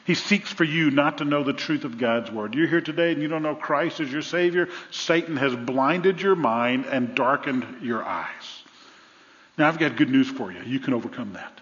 He 0.10 0.16
seeks 0.16 0.52
for 0.52 0.64
you 0.64 0.90
not 0.90 1.20
to 1.20 1.24
know 1.24 1.44
the 1.44 1.54
truth 1.54 1.84
of 1.84 2.00
God's 2.00 2.32
word. 2.32 2.56
You're 2.56 2.66
here 2.66 2.82
today 2.82 3.12
and 3.12 3.22
you 3.22 3.28
don't 3.28 3.44
know 3.44 3.54
Christ 3.54 4.00
as 4.00 4.12
your 4.12 4.24
Savior. 4.24 4.68
Satan 4.90 5.38
has 5.38 5.56
blinded 5.56 6.20
your 6.20 6.36
mind 6.36 6.88
and 6.88 7.14
darkened 7.14 7.84
your 7.84 8.04
eyes. 8.04 8.64
Now, 9.56 9.68
I've 9.68 9.78
got 9.78 9.98
good 9.98 10.10
news 10.10 10.28
for 10.28 10.52
you. 10.52 10.64
You 10.66 10.80
can 10.80 10.96
overcome 10.96 11.34
that. 11.34 11.62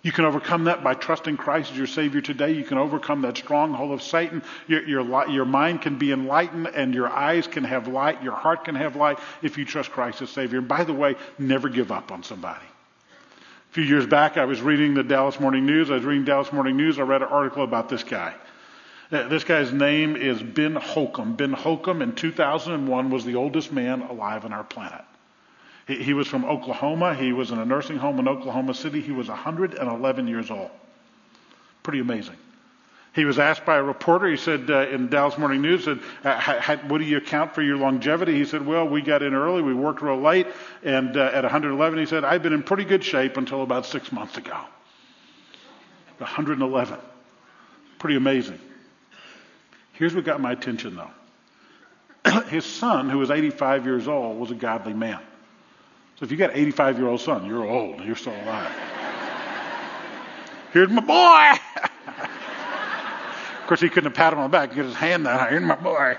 You 0.00 0.10
can 0.10 0.24
overcome 0.24 0.64
that 0.64 0.82
by 0.82 0.94
trusting 0.94 1.36
Christ 1.36 1.72
as 1.72 1.76
your 1.76 1.86
Savior 1.86 2.22
today. 2.22 2.52
You 2.52 2.64
can 2.64 2.78
overcome 2.78 3.20
that 3.20 3.36
stronghold 3.36 3.92
of 3.92 4.02
Satan. 4.02 4.42
Your, 4.66 4.82
your, 4.88 5.28
your 5.28 5.44
mind 5.44 5.82
can 5.82 5.98
be 5.98 6.12
enlightened 6.12 6.68
and 6.68 6.94
your 6.94 7.10
eyes 7.10 7.46
can 7.46 7.64
have 7.64 7.88
light. 7.88 8.22
Your 8.22 8.32
heart 8.32 8.64
can 8.64 8.74
have 8.74 8.96
light 8.96 9.18
if 9.42 9.58
you 9.58 9.66
trust 9.66 9.90
Christ 9.90 10.22
as 10.22 10.30
Savior. 10.30 10.60
And 10.60 10.68
by 10.68 10.84
the 10.84 10.94
way, 10.94 11.16
never 11.38 11.68
give 11.68 11.92
up 11.92 12.10
on 12.10 12.22
somebody. 12.22 12.64
Few 13.74 13.82
years 13.82 14.06
back, 14.06 14.36
I 14.36 14.44
was 14.44 14.62
reading 14.62 14.94
the 14.94 15.02
Dallas 15.02 15.40
Morning 15.40 15.66
News. 15.66 15.90
I 15.90 15.94
was 15.94 16.04
reading 16.04 16.24
Dallas 16.24 16.52
Morning 16.52 16.76
News. 16.76 17.00
I 17.00 17.02
read 17.02 17.22
an 17.22 17.28
article 17.28 17.64
about 17.64 17.88
this 17.88 18.04
guy. 18.04 18.32
Uh, 19.10 19.26
this 19.26 19.42
guy's 19.42 19.72
name 19.72 20.14
is 20.14 20.40
Ben 20.40 20.76
Holcomb. 20.76 21.34
Ben 21.34 21.52
Holcomb 21.52 22.00
in 22.00 22.14
2001 22.14 23.10
was 23.10 23.24
the 23.24 23.34
oldest 23.34 23.72
man 23.72 24.02
alive 24.02 24.44
on 24.44 24.52
our 24.52 24.62
planet. 24.62 25.04
He 25.88 26.14
was 26.14 26.28
from 26.28 26.44
Oklahoma. 26.44 27.16
He 27.16 27.32
was 27.32 27.50
in 27.50 27.58
a 27.58 27.64
nursing 27.64 27.96
home 27.96 28.20
in 28.20 28.28
Oklahoma 28.28 28.74
City. 28.74 29.00
He 29.00 29.10
was 29.10 29.26
111 29.26 30.28
years 30.28 30.52
old. 30.52 30.70
Pretty 31.82 31.98
amazing. 31.98 32.36
He 33.14 33.24
was 33.24 33.38
asked 33.38 33.64
by 33.64 33.76
a 33.76 33.82
reporter, 33.82 34.26
he 34.26 34.36
said 34.36 34.68
uh, 34.68 34.88
in 34.88 35.08
Dallas 35.08 35.38
Morning 35.38 35.62
News, 35.62 35.84
said, 35.84 36.00
what 36.88 36.98
do 36.98 37.04
you 37.04 37.18
account 37.18 37.54
for 37.54 37.62
your 37.62 37.76
longevity? 37.76 38.34
He 38.34 38.44
said, 38.44 38.66
well, 38.66 38.88
we 38.88 39.02
got 39.02 39.22
in 39.22 39.34
early, 39.34 39.62
we 39.62 39.72
worked 39.72 40.02
real 40.02 40.20
late, 40.20 40.48
and 40.82 41.16
uh, 41.16 41.30
at 41.32 41.44
111, 41.44 41.98
he 41.98 42.06
said, 42.06 42.24
I've 42.24 42.42
been 42.42 42.52
in 42.52 42.64
pretty 42.64 42.84
good 42.84 43.04
shape 43.04 43.36
until 43.36 43.62
about 43.62 43.86
six 43.86 44.10
months 44.10 44.36
ago. 44.36 44.58
111. 46.18 46.98
Pretty 48.00 48.16
amazing. 48.16 48.58
Here's 49.92 50.12
what 50.12 50.24
got 50.24 50.40
my 50.40 50.50
attention, 50.50 50.96
though. 50.96 52.40
His 52.48 52.64
son, 52.64 53.08
who 53.08 53.18
was 53.18 53.30
85 53.30 53.86
years 53.86 54.08
old, 54.08 54.40
was 54.40 54.50
a 54.50 54.56
godly 54.56 54.92
man. 54.92 55.20
So 56.16 56.24
if 56.24 56.32
you 56.32 56.36
got 56.36 56.50
an 56.50 56.56
85 56.56 56.98
year 56.98 57.08
old 57.08 57.20
son, 57.20 57.46
you're 57.46 57.64
old, 57.64 58.00
you're 58.00 58.16
still 58.16 58.34
alive. 58.34 58.72
Here's 60.72 60.90
my 60.90 61.00
boy! 61.00 61.52
Of 63.64 63.68
course, 63.68 63.80
he 63.80 63.88
couldn't 63.88 64.10
have 64.10 64.14
patted 64.14 64.36
him 64.36 64.42
on 64.42 64.50
the 64.50 64.54
back. 64.54 64.68
He 64.68 64.76
get 64.76 64.84
his 64.84 64.94
hand 64.94 65.24
that 65.24 65.40
high. 65.40 65.58
My 65.58 65.74
boy. 65.74 66.18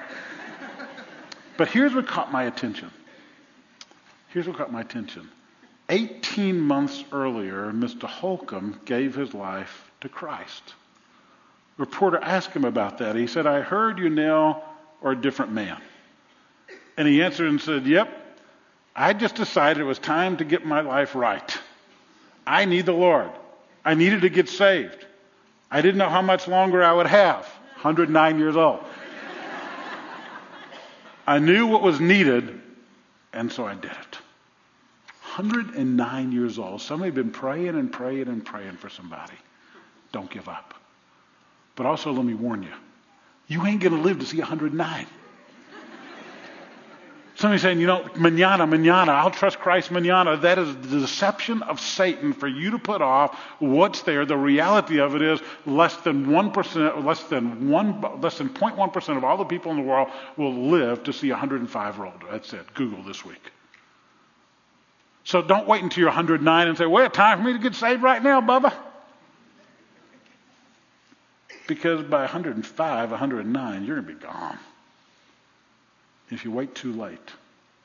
But 1.58 1.68
here's 1.68 1.94
what 1.94 2.08
caught 2.08 2.32
my 2.32 2.46
attention. 2.46 2.90
Here's 4.30 4.48
what 4.48 4.58
caught 4.58 4.72
my 4.72 4.82
attention. 4.82 5.30
18 5.90 6.60
months 6.60 7.04
earlier, 7.12 7.72
Mr. 7.72 8.06
Holcomb 8.06 8.82
gave 8.86 9.14
his 9.14 9.36
life 9.36 9.92
to 10.02 10.10
Christ. 10.10 10.74
reporter 11.78 12.18
asked 12.18 12.50
him 12.50 12.66
about 12.66 12.98
that. 12.98 13.16
He 13.16 13.28
said, 13.28 13.46
I 13.46 13.62
heard 13.62 14.00
you 14.00 14.10
now 14.10 14.64
are 15.04 15.12
a 15.12 15.16
different 15.16 15.52
man. 15.52 15.80
And 16.98 17.08
he 17.08 17.22
answered 17.22 17.48
and 17.48 17.62
said, 17.62 17.86
Yep, 17.86 18.10
I 18.96 19.14
just 19.14 19.36
decided 19.36 19.82
it 19.82 19.86
was 19.86 20.00
time 20.00 20.38
to 20.38 20.46
get 20.46 20.66
my 20.66 20.82
life 20.82 21.14
right. 21.14 21.56
I 22.48 22.66
need 22.66 22.88
the 22.88 22.94
Lord. 22.94 23.30
I 23.86 23.94
needed 23.94 24.22
to 24.22 24.30
get 24.30 24.50
saved. 24.50 25.06
I 25.76 25.82
didn't 25.82 25.98
know 25.98 26.08
how 26.08 26.22
much 26.22 26.48
longer 26.48 26.82
I 26.82 26.94
would 26.94 27.08
have. 27.08 27.42
109 27.82 28.40
years 28.40 28.56
old. 28.56 28.80
I 31.28 31.38
knew 31.40 31.68
what 31.68 31.82
was 31.82 32.00
needed, 32.00 32.62
and 33.34 33.52
so 33.52 33.66
I 33.66 33.74
did 33.74 33.92
it. 33.92 34.18
109 35.36 36.32
years 36.32 36.60
old. 36.60 36.82
Somebody 36.82 37.12
been 37.12 37.30
praying 37.30 37.76
and 37.76 37.92
praying 37.92 38.30
and 38.30 38.46
praying 38.46 38.78
for 38.78 38.88
somebody. 38.88 39.34
Don't 40.14 40.30
give 40.30 40.48
up. 40.48 40.76
But 41.76 41.86
also, 41.86 42.14
let 42.14 42.24
me 42.24 42.36
warn 42.36 42.64
you 42.64 42.72
you 43.50 43.66
ain't 43.66 43.82
going 43.82 43.94
to 43.94 44.02
live 44.02 44.20
to 44.20 44.26
see 44.26 44.40
109. 44.40 45.08
Somebody 47.46 47.62
saying, 47.62 47.80
you 47.80 47.86
know, 47.86 48.10
manana, 48.16 48.66
manana, 48.66 49.12
I'll 49.12 49.30
trust 49.30 49.60
Christ 49.60 49.92
manana. 49.92 50.36
That 50.36 50.58
is 50.58 50.76
the 50.78 51.02
deception 51.02 51.62
of 51.62 51.80
Satan 51.80 52.34
for 52.34 52.48
you 52.48 52.72
to 52.72 52.80
put 52.80 53.04
off 53.04 53.40
what's 53.60 54.02
there. 54.02 54.26
The 54.26 54.36
reality 54.36 55.00
of 55.00 55.16
it 55.16 55.22
is 55.22 55.40
less 55.68 55.96
than 55.98 56.26
1%, 56.26 57.06
less 57.06 57.22
than 57.26 57.70
1, 57.70 58.20
less 58.20 58.40
than 58.40 58.50
0.1% 58.50 59.18
of 59.18 59.24
all 59.24 59.38
the 59.38 59.46
people 59.46 59.70
in 59.70 59.78
the 59.78 59.84
world 59.84 60.08
will 60.38 60.56
live 60.56 61.04
to 61.04 61.14
see 61.14 61.30
a 61.30 61.34
105 61.34 62.00
or 62.00 62.08
older. 62.08 62.26
That's 62.32 62.52
it. 62.52 62.74
Google 62.74 63.04
this 63.04 63.24
week. 63.24 63.52
So 65.24 65.44
don't 65.44 65.68
wait 65.68 65.84
until 65.84 66.02
you're 66.02 66.10
109 66.10 66.68
and 66.68 66.76
say, 66.76 66.88
well, 66.88 67.12
time 67.12 67.38
for 67.38 67.44
me 67.44 67.54
to 67.54 67.60
get 67.60 67.76
saved 67.76 68.02
right 68.02 68.24
now, 68.24 68.42
Bubba. 68.42 68.74
Because 71.68 72.04
by 72.06 72.22
105, 72.22 73.12
109, 73.12 73.86
you're 73.86 74.02
going 74.02 74.08
to 74.08 74.14
be 74.16 74.20
gone. 74.20 74.58
If 76.32 76.44
you 76.44 76.52
wait 76.52 76.74
too 76.76 76.94
late, 76.94 77.32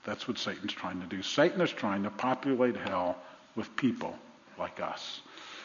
that's 0.04 0.26
what 0.26 0.38
Satan's 0.38 0.73
trying 0.73 1.00
to 1.00 1.06
do. 1.06 1.23
Satan 1.23 1.61
is 1.61 1.70
trying 1.70 2.04
to 2.04 2.11
populate 2.11 2.76
hell 2.76 3.16
with 3.54 3.75
people 3.76 4.16
like 4.59 4.80
us. 4.80 5.20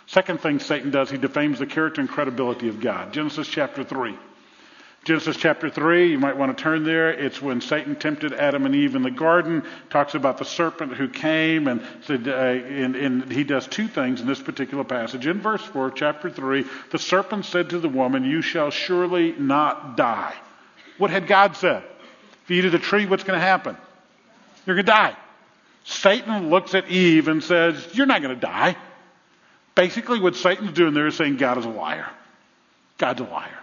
Second 0.08 0.42
thing 0.42 0.60
Satan 0.60 0.92
does, 0.92 1.10
he 1.10 1.18
defames 1.18 1.60
the 1.60 1.66
character 1.66 2.02
and 2.02 2.10
credibility 2.10 2.68
of 2.68 2.80
God. 2.80 3.14
Genesis 3.14 3.48
chapter 3.48 3.84
3. 3.84 4.18
Genesis 5.06 5.38
chapter 5.38 5.70
3, 5.70 6.12
you 6.12 6.18
might 6.18 6.36
want 6.36 6.56
to 6.56 6.64
turn 6.64 6.84
there. 6.84 7.12
It's 7.12 7.40
when 7.40 7.62
Satan 7.62 7.96
tempted 7.96 8.34
Adam 8.34 8.66
and 8.66 8.74
Eve 8.74 8.96
in 8.96 9.04
the 9.04 9.12
garden, 9.12 9.64
talks 9.92 10.16
about 10.16 10.40
the 10.40 10.46
serpent 10.46 10.96
who 10.96 11.08
came, 11.08 11.68
and, 11.68 11.86
said, 12.06 12.28
uh, 12.28 12.32
and, 12.32 12.96
and 12.96 13.32
he 13.32 13.44
does 13.44 13.68
two 13.68 13.88
things 13.88 14.20
in 14.20 14.26
this 14.26 14.42
particular 14.42 14.84
passage. 14.84 15.28
In 15.28 15.42
verse 15.42 15.62
4, 15.62 15.92
chapter 15.92 16.32
3, 16.32 16.66
the 16.90 16.98
serpent 16.98 17.46
said 17.46 17.70
to 17.70 17.80
the 17.80 17.88
woman, 17.88 18.24
You 18.24 18.42
shall 18.42 18.72
surely 18.72 19.34
not 19.34 19.96
die. 19.96 20.34
What 20.98 21.12
had 21.12 21.28
God 21.28 21.56
said? 21.56 21.84
If 22.46 22.52
you 22.52 22.60
eat 22.60 22.66
of 22.66 22.72
the 22.72 22.80
tree, 22.80 23.06
what's 23.06 23.24
going 23.24 23.40
to 23.40 23.46
happen? 23.46 23.76
You're 24.66 24.76
going 24.76 24.86
to 24.86 24.92
die. 24.92 25.16
Satan 25.84 26.50
looks 26.50 26.74
at 26.74 26.88
Eve 26.90 27.28
and 27.28 27.44
says, 27.44 27.88
You're 27.94 28.06
not 28.06 28.22
going 28.22 28.34
to 28.34 28.42
die. 28.42 28.78
Basically, 29.76 30.20
what 30.20 30.36
Satan's 30.36 30.72
doing 30.72 30.94
there 30.94 31.08
is 31.08 31.16
saying 31.16 31.38
God 31.38 31.58
is 31.58 31.66
a 31.66 31.70
liar. 31.70 32.08
God's 32.98 33.22
a 33.22 33.26
liar. 33.26 33.60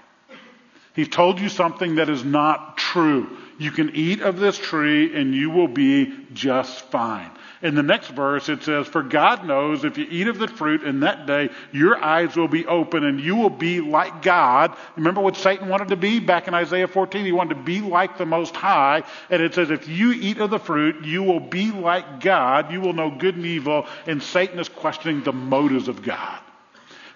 He's 0.95 1.09
told 1.09 1.41
you 1.41 1.49
something 1.49 1.97
that 1.97 2.11
is 2.11 2.25
not 2.25 2.77
true. 2.77 3.37
You 3.59 3.71
can 3.71 3.95
eat 3.95 4.21
of 4.21 4.39
this 4.39 4.59
tree 4.59 5.17
and 5.17 5.35
you 5.35 5.51
will 5.51 5.69
be 5.69 6.12
just 6.35 6.83
fine. 6.91 7.31
In 7.62 7.76
the 7.76 7.83
next 7.83 8.09
verse, 8.09 8.49
it 8.49 8.64
says, 8.64 8.88
For 8.88 9.04
God 9.04 9.47
knows 9.47 9.85
if 9.85 9.97
you 9.97 10.04
eat 10.11 10.26
of 10.26 10.38
the 10.38 10.49
fruit 10.49 10.83
in 10.83 11.00
that 11.00 11.26
day, 11.26 11.50
your 11.71 12.02
eyes 12.02 12.35
will 12.35 12.49
be 12.49 12.66
open 12.66 13.04
and 13.04 13.21
you 13.21 13.37
will 13.37 13.50
be 13.50 13.81
like 13.81 14.21
God. 14.21 14.76
Remember 14.97 15.21
what 15.21 15.37
Satan 15.37 15.69
wanted 15.69 15.88
to 15.88 15.97
be 15.97 16.19
back 16.19 16.49
in 16.49 16.54
Isaiah 16.54 16.88
14? 16.88 17.25
He 17.25 17.31
wanted 17.31 17.54
to 17.54 17.62
be 17.62 17.81
like 17.81 18.19
the 18.19 18.26
Most 18.26 18.57
High. 18.57 19.04
And 19.31 19.40
it 19.40 19.54
says, 19.54 19.71
If 19.71 19.88
you 19.88 20.12
eat 20.12 20.38
of 20.38 20.50
the 20.50 20.59
fruit, 20.59 21.04
you 21.04 21.23
will 21.23 21.40
be 21.40 21.71
like 21.71 22.21
God. 22.21 22.73
You 22.73 22.81
will 22.81 22.95
know 22.95 23.11
good 23.11 23.37
and 23.37 23.47
evil. 23.47 23.87
And 24.07 24.21
Satan 24.21 24.59
is 24.59 24.69
questioning 24.69 25.23
the 25.23 25.33
motives 25.33 25.87
of 25.87 26.02
God. 26.02 26.42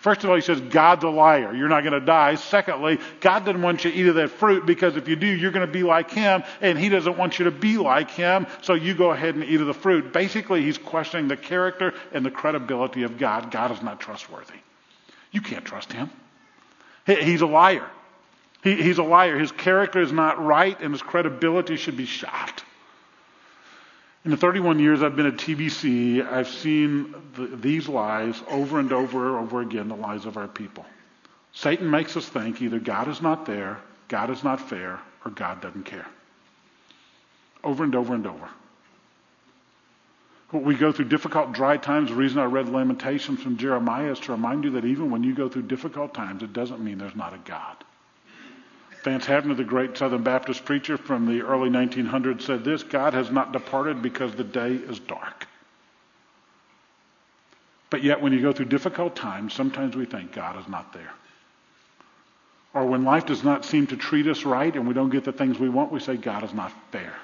First 0.07 0.23
of 0.23 0.31
all, 0.31 0.37
he 0.37 0.43
says, 0.43 0.61
God's 0.61 1.03
a 1.03 1.09
liar. 1.09 1.53
You're 1.53 1.69
not 1.69 1.81
going 1.81 1.93
to 1.93 1.99
die. 1.99 2.37
Secondly, 2.37 3.01
God 3.21 3.45
doesn't 3.45 3.61
want 3.61 3.85
you 3.85 3.91
to 3.91 3.97
eat 3.97 4.07
of 4.07 4.15
that 4.15 4.31
fruit 4.31 4.65
because 4.65 4.95
if 4.95 5.09
you 5.09 5.17
do, 5.17 5.27
you're 5.27 5.51
going 5.51 5.67
to 5.67 5.73
be 5.73 5.83
like 5.83 6.13
him, 6.13 6.45
and 6.61 6.79
he 6.79 6.89
doesn't 6.89 7.19
want 7.19 7.41
you 7.41 7.47
to 7.47 7.51
be 7.51 7.77
like 7.77 8.09
him, 8.09 8.47
so 8.63 8.75
you 8.75 8.95
go 8.95 9.11
ahead 9.11 9.35
and 9.35 9.43
eat 9.43 9.61
of 9.61 9.67
the 9.67 9.75
fruit. 9.75 10.13
Basically, 10.13 10.63
he's 10.63 10.79
questioning 10.79 11.27
the 11.27 11.37
character 11.37 11.93
and 12.13 12.25
the 12.25 12.31
credibility 12.31 13.03
of 13.03 13.19
God. 13.19 13.51
God 13.51 13.73
is 13.73 13.83
not 13.83 13.99
trustworthy. 13.99 14.61
You 15.33 15.41
can't 15.41 15.65
trust 15.65 15.93
him. 15.93 16.09
He's 17.05 17.41
a 17.41 17.47
liar. 17.47 17.91
he's 18.63 18.99
a 18.99 19.03
liar. 19.03 19.37
His 19.37 19.51
character 19.51 20.01
is 20.01 20.13
not 20.13 20.41
right, 20.41 20.81
and 20.81 20.93
his 20.93 21.03
credibility 21.03 21.75
should 21.75 21.97
be 21.97 22.07
shot. 22.07 22.63
In 24.27 24.33
the 24.33 24.37
31 24.37 24.81
years 24.81 25.05
I've 25.05 25.15
been 25.15 25.27
at 25.27 25.37
TBC, 25.37 26.29
I've 26.29 26.49
seen 26.49 27.15
the, 27.37 27.47
these 27.47 27.89
lies 27.89 28.43
over 28.49 28.81
and 28.81 28.93
over 28.93 29.29
and 29.29 29.47
over 29.47 29.61
again, 29.61 29.87
the 29.87 29.95
lies 29.95 30.27
of 30.27 30.37
our 30.37 30.49
people. 30.49 30.85
Satan 31.53 31.89
makes 31.89 32.17
us 32.17 32.29
think 32.29 32.61
either 32.61 32.81
God 32.81 33.07
is 33.07 33.23
not 33.23 33.47
there, 33.47 33.79
God 34.09 34.31
is 34.31 34.43
not 34.43 34.69
fair, 34.69 34.99
or 35.25 35.31
God 35.31 35.61
doesn't 35.63 35.85
care. 35.85 36.09
Over 37.63 37.85
and 37.85 37.95
over 37.95 38.17
and 38.17 38.27
over. 38.27 38.49
We 40.51 40.75
go 40.75 40.91
through 40.91 41.05
difficult, 41.05 41.53
dry 41.53 41.77
times. 41.77 42.11
The 42.11 42.17
reason 42.17 42.41
I 42.41 42.47
read 42.47 42.69
Lamentations 42.69 43.41
from 43.41 43.57
Jeremiah 43.57 44.11
is 44.11 44.19
to 44.21 44.33
remind 44.33 44.65
you 44.65 44.71
that 44.71 44.85
even 44.85 45.13
when 45.13 45.23
you 45.23 45.37
go 45.37 45.49
through 45.49 45.69
difficult 45.69 46.15
times, 46.15 46.43
it 46.43 46.53
doesn't 46.53 46.81
mean 46.81 46.99
there's 46.99 47.15
not 47.15 47.33
a 47.33 47.39
God. 47.39 47.77
Vance 49.07 49.25
Havner, 49.27 49.57
the 49.57 49.63
great 49.63 49.97
Southern 49.97 50.25
Baptist 50.25 50.65
preacher 50.65 50.99
from 50.99 51.27
the 51.27 51.43
early 51.43 51.71
1900s, 51.71 52.43
said 52.43 52.65
this 52.65 52.83
God 52.83 53.15
has 53.15 53.31
not 53.31 53.53
departed 53.53 54.03
because 54.03 54.35
the 54.35 54.43
day 54.43 54.73
is 54.73 54.99
dark. 54.99 55.47
But 57.89 58.03
yet, 58.03 58.21
when 58.21 58.33
you 58.33 58.43
go 58.43 58.53
through 58.53 58.65
difficult 58.65 59.15
times, 59.15 59.55
sometimes 59.55 59.95
we 59.95 60.07
think 60.07 60.33
God 60.33 60.59
is 60.59 60.67
not 60.67 60.93
there. 60.93 61.13
Or 62.75 62.85
when 62.85 63.05
life 63.05 63.27
does 63.27 63.45
not 63.45 63.65
seem 63.65 63.87
to 63.87 63.97
treat 63.97 64.27
us 64.27 64.45
right 64.45 64.75
and 64.75 64.89
we 64.89 64.93
don't 64.93 65.11
get 65.11 65.23
the 65.23 65.31
things 65.31 65.57
we 65.57 65.69
want, 65.69 65.93
we 65.93 66.01
say 66.01 66.17
God 66.17 66.43
is 66.43 66.53
not 66.53 66.73
fair. 66.91 67.15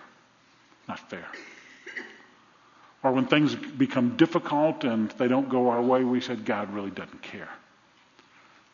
Not 0.87 1.01
fair. 1.11 1.27
Or 3.03 3.11
when 3.11 3.27
things 3.27 3.57
become 3.57 4.17
difficult 4.17 4.85
and 4.85 5.11
they 5.19 5.27
don't 5.27 5.49
go 5.49 5.71
our 5.71 5.83
way, 5.83 6.05
we 6.05 6.21
said 6.21 6.45
God 6.45 6.73
really 6.73 6.92
doesn't 6.92 7.23
care. 7.23 7.49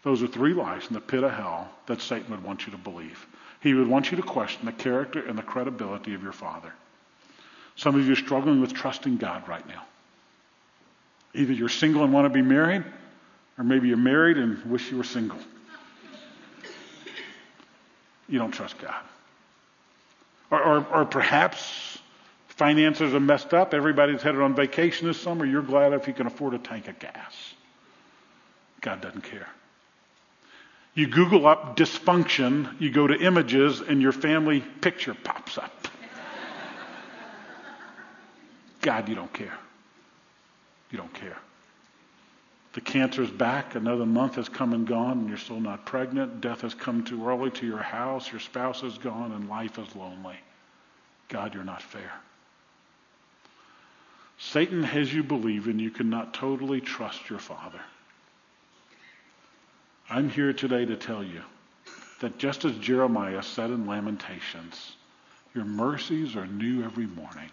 Those 0.08 0.22
are 0.22 0.26
three 0.26 0.54
lies 0.54 0.86
in 0.88 0.94
the 0.94 1.02
pit 1.02 1.22
of 1.22 1.32
hell 1.32 1.68
that 1.84 2.00
Satan 2.00 2.30
would 2.30 2.42
want 2.42 2.64
you 2.64 2.72
to 2.72 2.78
believe. 2.78 3.26
He 3.60 3.74
would 3.74 3.86
want 3.86 4.10
you 4.10 4.16
to 4.16 4.22
question 4.22 4.64
the 4.64 4.72
character 4.72 5.20
and 5.20 5.36
the 5.36 5.42
credibility 5.42 6.14
of 6.14 6.22
your 6.22 6.32
father. 6.32 6.72
Some 7.76 7.94
of 7.94 8.06
you 8.06 8.14
are 8.14 8.16
struggling 8.16 8.62
with 8.62 8.72
trusting 8.72 9.18
God 9.18 9.46
right 9.46 9.68
now. 9.68 9.84
Either 11.34 11.52
you're 11.52 11.68
single 11.68 12.04
and 12.04 12.12
want 12.14 12.24
to 12.24 12.30
be 12.30 12.40
married, 12.40 12.84
or 13.58 13.64
maybe 13.64 13.88
you're 13.88 13.98
married 13.98 14.38
and 14.38 14.64
wish 14.64 14.90
you 14.90 14.96
were 14.96 15.04
single. 15.04 15.36
You 18.30 18.38
don't 18.38 18.52
trust 18.52 18.78
God. 18.78 19.02
Or, 20.50 20.62
or, 20.62 20.86
or 20.86 21.04
perhaps 21.04 21.98
finances 22.48 23.12
are 23.12 23.20
messed 23.20 23.52
up. 23.52 23.74
Everybody's 23.74 24.22
headed 24.22 24.40
on 24.40 24.54
vacation 24.54 25.06
this 25.06 25.20
summer. 25.20 25.44
You're 25.44 25.60
glad 25.60 25.92
if 25.92 26.08
you 26.08 26.14
can 26.14 26.26
afford 26.26 26.54
a 26.54 26.58
tank 26.58 26.88
of 26.88 26.98
gas. 26.98 27.34
God 28.80 29.02
doesn't 29.02 29.24
care. 29.24 29.48
You 30.98 31.06
Google 31.06 31.46
up 31.46 31.76
dysfunction, 31.76 32.74
you 32.80 32.90
go 32.90 33.06
to 33.06 33.14
images, 33.14 33.80
and 33.82 34.02
your 34.02 34.10
family 34.10 34.64
picture 34.80 35.14
pops 35.14 35.56
up. 35.56 35.86
God, 38.80 39.08
you 39.08 39.14
don't 39.14 39.32
care. 39.32 39.56
You 40.90 40.98
don't 40.98 41.14
care. 41.14 41.38
The 42.72 42.80
cancer's 42.80 43.30
back, 43.30 43.76
another 43.76 44.06
month 44.06 44.34
has 44.34 44.48
come 44.48 44.72
and 44.72 44.88
gone, 44.88 45.18
and 45.20 45.28
you're 45.28 45.38
still 45.38 45.60
not 45.60 45.86
pregnant. 45.86 46.40
Death 46.40 46.62
has 46.62 46.74
come 46.74 47.04
too 47.04 47.28
early 47.28 47.52
to 47.52 47.64
your 47.64 47.78
house, 47.78 48.32
your 48.32 48.40
spouse 48.40 48.82
is 48.82 48.98
gone, 48.98 49.30
and 49.30 49.48
life 49.48 49.78
is 49.78 49.94
lonely. 49.94 50.38
God, 51.28 51.54
you're 51.54 51.62
not 51.62 51.80
fair. 51.80 52.10
Satan 54.36 54.82
has 54.82 55.14
you 55.14 55.22
believing 55.22 55.78
you 55.78 55.92
cannot 55.92 56.34
totally 56.34 56.80
trust 56.80 57.30
your 57.30 57.38
Father. 57.38 57.82
I'm 60.10 60.30
here 60.30 60.54
today 60.54 60.86
to 60.86 60.96
tell 60.96 61.22
you 61.22 61.42
that 62.20 62.38
just 62.38 62.64
as 62.64 62.76
Jeremiah 62.78 63.42
said 63.42 63.68
in 63.68 63.86
Lamentations, 63.86 64.96
your 65.54 65.66
mercies 65.66 66.34
are 66.34 66.46
new 66.46 66.82
every 66.82 67.06
morning. 67.06 67.50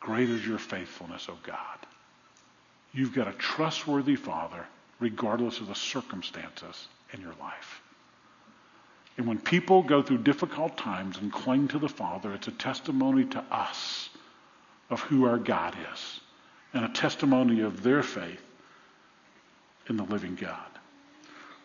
Great 0.00 0.28
is 0.28 0.44
your 0.44 0.58
faithfulness, 0.58 1.28
O 1.28 1.38
God. 1.44 1.78
You've 2.92 3.14
got 3.14 3.28
a 3.28 3.32
trustworthy 3.32 4.16
Father, 4.16 4.66
regardless 4.98 5.60
of 5.60 5.68
the 5.68 5.74
circumstances 5.74 6.88
in 7.12 7.20
your 7.20 7.34
life. 7.40 7.80
And 9.16 9.26
when 9.26 9.38
people 9.38 9.84
go 9.84 10.02
through 10.02 10.18
difficult 10.18 10.76
times 10.76 11.18
and 11.18 11.32
cling 11.32 11.68
to 11.68 11.78
the 11.78 11.88
Father, 11.88 12.32
it's 12.32 12.48
a 12.48 12.52
testimony 12.52 13.24
to 13.26 13.44
us 13.52 14.10
of 14.88 15.00
who 15.02 15.26
our 15.26 15.38
God 15.38 15.76
is 15.92 16.20
and 16.72 16.84
a 16.84 16.88
testimony 16.88 17.60
of 17.60 17.84
their 17.84 18.02
faith 18.02 18.42
in 19.88 19.96
the 19.96 20.04
living 20.04 20.34
God 20.34 20.79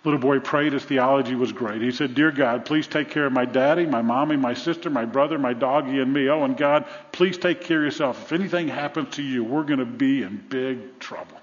little 0.05 0.19
boy 0.19 0.39
prayed. 0.39 0.73
His 0.73 0.83
theology 0.83 1.35
was 1.35 1.51
great. 1.51 1.81
He 1.81 1.91
said, 1.91 2.15
Dear 2.15 2.31
God, 2.31 2.65
please 2.65 2.87
take 2.87 3.09
care 3.09 3.25
of 3.25 3.33
my 3.33 3.45
daddy, 3.45 3.85
my 3.85 4.01
mommy, 4.01 4.37
my 4.37 4.53
sister, 4.53 4.89
my 4.89 5.05
brother, 5.05 5.37
my 5.37 5.53
doggy, 5.53 5.99
and 5.99 6.13
me. 6.13 6.29
Oh, 6.29 6.43
and 6.43 6.55
God, 6.55 6.85
please 7.11 7.37
take 7.37 7.61
care 7.61 7.79
of 7.79 7.85
yourself. 7.85 8.21
If 8.23 8.31
anything 8.31 8.67
happens 8.67 9.15
to 9.15 9.23
you, 9.23 9.43
we're 9.43 9.63
going 9.63 9.79
to 9.79 9.85
be 9.85 10.23
in 10.23 10.43
big 10.47 10.99
trouble. 10.99 11.37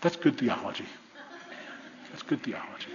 That's 0.00 0.16
good 0.16 0.38
theology. 0.38 0.86
That's 2.10 2.22
good 2.22 2.42
theology. 2.42 2.86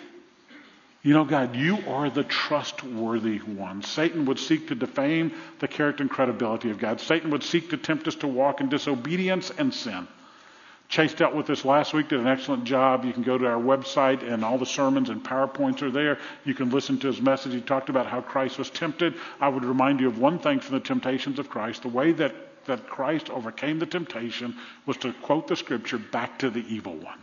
You 1.04 1.14
know, 1.14 1.24
God, 1.24 1.56
you 1.56 1.78
are 1.88 2.10
the 2.10 2.24
trustworthy 2.24 3.38
one. 3.38 3.84
Satan 3.84 4.26
would 4.26 4.40
seek 4.40 4.70
to 4.70 4.76
defame 4.76 5.34
the 5.60 5.68
character 5.68 6.02
and 6.02 6.10
credibility 6.10 6.72
of 6.72 6.80
God. 6.80 7.00
Satan 7.00 7.30
would 7.30 7.44
seek 7.44 7.70
to 7.70 7.78
tempt 7.78 8.08
us 8.08 8.16
to 8.16 8.28
walk 8.28 8.60
in 8.60 8.70
disobedience 8.70 9.52
and 9.56 9.72
sin. 9.72 10.08
Chase 10.88 11.14
dealt 11.14 11.34
with 11.34 11.48
this 11.48 11.66
last 11.66 11.94
week, 11.94 12.10
did 12.10 12.20
an 12.20 12.28
excellent 12.28 12.64
job. 12.64 13.06
You 13.06 13.14
can 13.14 13.24
go 13.24 13.38
to 13.38 13.46
our 13.48 13.60
website, 13.60 14.22
and 14.22 14.46
all 14.46 14.58
the 14.58 14.66
sermons 14.66 15.10
and 15.10 15.24
PowerPoints 15.24 15.82
are 15.82 15.90
there. 15.90 16.20
You 16.44 16.54
can 16.54 16.70
listen 16.70 17.00
to 17.00 17.08
his 17.08 17.20
message. 17.20 17.54
He 17.54 17.62
talked 17.62 17.90
about 17.90 18.06
how 18.06 18.22
Christ 18.22 18.60
was 18.60 18.70
tempted. 18.70 19.16
I 19.42 19.50
would 19.50 19.66
remind 19.66 20.00
you 20.00 20.08
of 20.08 20.20
one 20.20 20.38
thing 20.38 20.60
from 20.60 20.76
the 20.76 20.80
temptations 20.80 21.40
of 21.40 21.50
Christ. 21.50 21.82
The 21.82 21.90
way 21.90 22.12
that, 22.14 22.36
that 22.66 22.88
Christ 22.88 23.30
overcame 23.32 23.80
the 23.80 23.88
temptation 23.88 24.56
was 24.86 24.98
to 24.98 25.12
quote 25.14 25.48
the 25.48 25.56
scripture 25.56 25.98
back 25.98 26.40
to 26.40 26.52
the 26.52 26.64
evil 26.68 26.96
one. 26.96 27.20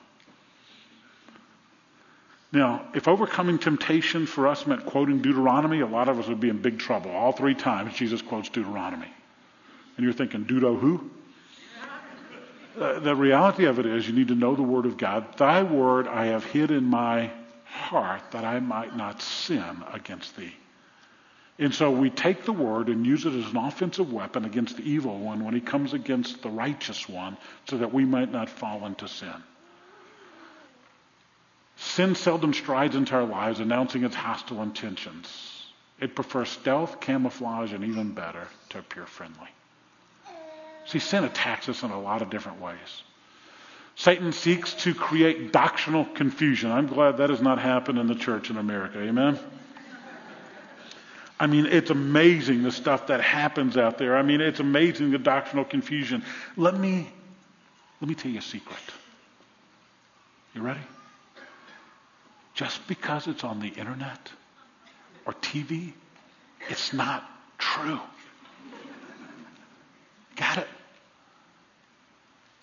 Now, 2.51 2.89
if 2.95 3.09
overcoming 3.09 3.59
temptation 3.59 4.27
for 4.27 4.47
us 4.47 4.67
meant 4.67 4.85
quoting 4.85 5.23
Deuteronomy, 5.23 5.81
a 5.81 5.87
lot 5.87 6.09
of 6.09 6.19
us 6.19 6.27
would 6.27 6.41
be 6.41 6.51
in 6.51 6.61
big 6.61 6.79
trouble. 6.79 7.13
All 7.13 7.33
three 7.33 7.55
times 7.55 7.95
Jesus 7.95 8.21
quotes 8.21 8.51
Deuteronomy. 8.51 9.09
And 9.97 10.05
you're 10.05 10.13
thinking, 10.13 10.45
Deuto 10.45 10.79
who? 10.79 11.11
Uh, 12.79 12.99
the 13.01 13.15
reality 13.15 13.67
of 13.67 13.79
it 13.79 13.87
is 13.87 14.07
you 14.07 14.15
need 14.15 14.29
to 14.29 14.35
know 14.35 14.55
the 14.55 14.63
Word 14.63 14.87
of 14.87 14.97
God. 14.97 15.37
Thy 15.37 15.63
Word 15.63 16.09
I 16.09 16.27
have 16.27 16.45
hid 16.45 16.71
in 16.71 16.85
my 16.85 17.31
heart 17.65 18.23
that 18.33 18.45
I 18.45 18.61
might 18.61 18.97
not 18.97 19.21
sin 19.21 19.85
against 19.93 20.37
thee. 20.37 20.55
And 21.59 21.75
so 21.75 21.91
we 21.91 22.09
take 22.11 22.45
the 22.45 22.53
Word 22.53 22.89
and 22.89 23.07
use 23.07 23.27
it 23.27 23.35
as 23.35 23.51
an 23.51 23.57
offensive 23.57 24.13
weapon 24.13 24.45
against 24.45 24.79
the 24.79 24.91
evil 24.91 25.19
one 25.19 25.45
when 25.45 25.55
he 25.55 25.61
comes 25.61 25.93
against 25.93 26.43
the 26.43 26.49
righteous 26.49 27.09
one 27.09 27.37
so 27.69 27.79
that 27.79 27.93
we 27.93 28.05
might 28.05 28.33
not 28.33 28.49
fall 28.49 28.87
into 28.87 29.07
sin. 29.07 29.43
Sin 31.77 32.15
seldom 32.15 32.55
strides 32.55 32.97
into 32.97 33.15
our 33.15 33.25
lives 33.25 33.61
announcing 33.61 34.05
its 34.05 34.15
hostile 34.15 34.63
intentions. 34.63 35.67
It 36.01 36.15
prefers 36.15 36.49
stealth, 36.49 37.01
camouflage, 37.01 37.73
and 37.73 37.85
even 37.85 38.13
better, 38.13 38.49
to 38.71 38.79
appear 38.79 39.07
friendly. 39.07 39.49
See, 40.87 40.99
sin 40.99 41.25
attacks 41.25 41.69
us 41.69 41.83
in 41.83 41.91
a 41.91 42.01
lot 42.01 42.23
of 42.23 42.31
different 42.31 42.61
ways. 42.61 43.03
Satan 43.95 44.33
seeks 44.33 44.75
to 44.75 44.95
create 44.95 45.53
doctrinal 45.53 46.05
confusion. 46.05 46.71
I'm 46.71 46.87
glad 46.87 47.19
that 47.19 47.31
has 47.31 47.43
not 47.43 47.59
happened 47.59 47.99
in 47.99 48.07
the 48.07 48.15
church 48.15 48.51
in 48.51 48.57
America. 48.57 49.01
Amen? 49.01 49.39
I 51.39 51.47
mean, 51.47 51.67
it's 51.67 51.91
amazing 51.91 52.63
the 52.63 52.71
stuff 52.71 53.09
that 53.09 53.21
happens 53.21 53.77
out 53.77 53.99
there. 53.99 54.17
I 54.17 54.23
mean, 54.23 54.41
it's 54.41 54.61
amazing 54.61 55.11
the 55.11 55.19
doctrinal 55.19 55.65
confusion. 55.65 56.25
Let 56.57 56.79
me, 56.79 57.09
let 58.01 58.09
me 58.09 58.15
tell 58.15 58.31
you 58.31 58.39
a 58.39 58.43
secret. 58.43 58.79
You 60.55 60.63
ready? 60.63 60.81
Just 62.55 62.87
because 62.87 63.27
it's 63.27 63.45
on 63.45 63.61
the 63.61 63.69
internet 63.69 64.31
or 65.27 65.33
TV, 65.35 65.93
it's 66.69 66.93
not 66.93 67.29
true. 67.59 68.01
Got 70.43 70.59
it? 70.59 70.69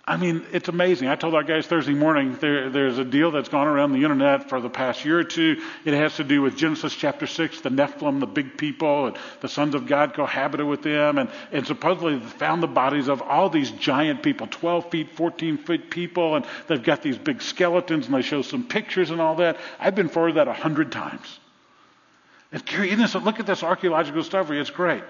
I 0.05 0.17
mean, 0.17 0.45
it's 0.51 0.67
amazing. 0.67 1.07
I 1.07 1.15
told 1.15 1.33
our 1.33 1.43
guys 1.43 1.65
Thursday 1.65 1.93
morning 1.93 2.35
there, 2.41 2.69
there's 2.69 2.97
a 2.97 3.05
deal 3.05 3.31
that's 3.31 3.47
gone 3.47 3.67
around 3.67 3.93
the 3.93 4.03
internet 4.03 4.49
for 4.49 4.59
the 4.59 4.69
past 4.69 5.05
year 5.05 5.19
or 5.19 5.23
two. 5.23 5.61
It 5.85 5.93
has 5.93 6.17
to 6.17 6.25
do 6.25 6.41
with 6.41 6.57
Genesis 6.57 6.93
chapter 6.93 7.25
6, 7.25 7.61
the 7.61 7.69
Nephilim, 7.69 8.19
the 8.19 8.27
big 8.27 8.57
people, 8.57 9.05
and 9.05 9.17
the 9.39 9.47
sons 9.47 9.75
of 9.75 9.87
God 9.87 10.13
cohabited 10.13 10.65
with 10.65 10.81
them, 10.81 11.19
and, 11.19 11.29
and 11.53 11.65
supposedly 11.65 12.19
found 12.19 12.61
the 12.61 12.67
bodies 12.67 13.07
of 13.07 13.21
all 13.21 13.49
these 13.49 13.71
giant 13.71 14.23
people, 14.23 14.47
12 14.47 14.91
feet, 14.91 15.11
14 15.11 15.57
feet 15.59 15.89
people, 15.89 16.35
and 16.35 16.45
they've 16.67 16.83
got 16.83 17.01
these 17.01 17.17
big 17.17 17.41
skeletons, 17.41 18.07
and 18.07 18.13
they 18.13 18.21
show 18.21 18.41
some 18.41 18.67
pictures 18.67 19.09
and 19.09 19.21
all 19.21 19.35
that. 19.35 19.55
I've 19.79 19.95
been 19.95 20.09
forwarded 20.09 20.35
that 20.35 20.49
a 20.49 20.53
hundred 20.53 20.91
times. 20.91 21.39
It's 22.51 22.63
curious. 22.63 23.15
Look 23.15 23.39
at 23.39 23.45
this 23.45 23.63
archaeological 23.63 24.21
discovery. 24.21 24.59
It's 24.59 24.69
great. 24.69 25.03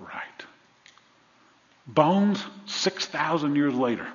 Right. 0.00 0.47
Bones 1.88 2.44
6,000 2.66 3.56
years 3.56 3.74
later 3.74 4.06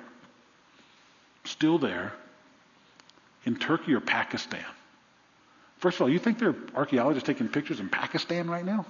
still 1.44 1.78
there 1.78 2.12
in 3.44 3.56
Turkey 3.56 3.94
or 3.94 4.00
Pakistan. 4.00 4.64
First 5.78 5.96
of 5.96 6.02
all, 6.02 6.08
you 6.08 6.18
think 6.18 6.38
there 6.38 6.50
are 6.50 6.56
archaeologists 6.74 7.26
taking 7.26 7.48
pictures 7.48 7.80
in 7.80 7.88
Pakistan 7.88 8.48
right 8.48 8.64
now? 8.64 8.86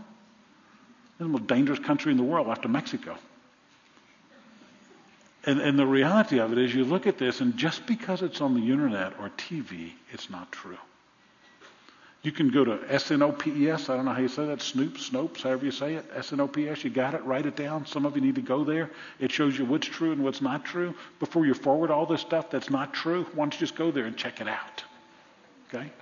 It's 1.11 1.19
the 1.19 1.25
most 1.25 1.47
dangerous 1.47 1.79
country 1.79 2.13
in 2.13 2.19
the 2.19 2.25
world 2.25 2.47
after 2.49 2.69
Mexico. 2.69 3.17
And, 5.47 5.61
and 5.61 5.79
the 5.79 5.87
reality 5.87 6.39
of 6.39 6.53
it 6.53 6.59
is, 6.59 6.75
you 6.75 6.85
look 6.85 7.07
at 7.07 7.19
this, 7.19 7.41
and 7.41 7.57
just 7.57 7.87
because 7.87 8.23
it's 8.23 8.41
on 8.41 8.55
the 8.55 8.71
internet 8.71 9.15
or 9.19 9.31
TV, 9.31 9.93
it's 10.13 10.31
not 10.31 10.51
true. 10.53 10.79
You 12.25 12.33
can 12.33 12.49
go 12.49 12.65
to 12.65 12.81
S-N-O-P-E-S. 12.89 13.91
I 13.91 13.97
don't 13.97 14.07
know 14.07 14.13
how 14.15 14.21
you 14.21 14.29
say 14.29 14.47
that. 14.47 14.63
Snoop, 14.63 14.95
Snopes, 14.95 15.43
however 15.43 15.67
you 15.67 15.71
say 15.71 15.97
it. 15.97 16.07
S-N-O-P-S. 16.17 16.83
You 16.83 16.89
got 16.89 17.13
it. 17.13 17.23
Write 17.23 17.45
it 17.45 17.55
down. 17.55 17.85
Some 17.85 18.07
of 18.07 18.17
you 18.17 18.23
need 18.23 18.37
to 18.37 18.41
go 18.41 18.65
there. 18.65 18.91
It 19.21 19.31
shows 19.31 19.59
you 19.59 19.67
what's 19.67 19.87
true 19.87 20.11
and 20.11 20.25
what's 20.25 20.41
not 20.41 20.65
true. 20.65 20.95
Before 21.21 21.45
you 21.45 21.53
forward 21.53 21.91
all 21.91 22.07
this 22.07 22.23
stuff 22.23 22.51
that's 22.51 22.71
not 22.71 22.95
true, 22.95 23.25
why 23.35 23.45
don't 23.45 23.53
you 23.53 23.61
just 23.61 23.77
go 23.77 23.91
there 23.91 24.07
and 24.07 24.17
check 24.17 24.41
it 24.41 24.49
out? 24.49 24.83
Okay? 25.69 25.93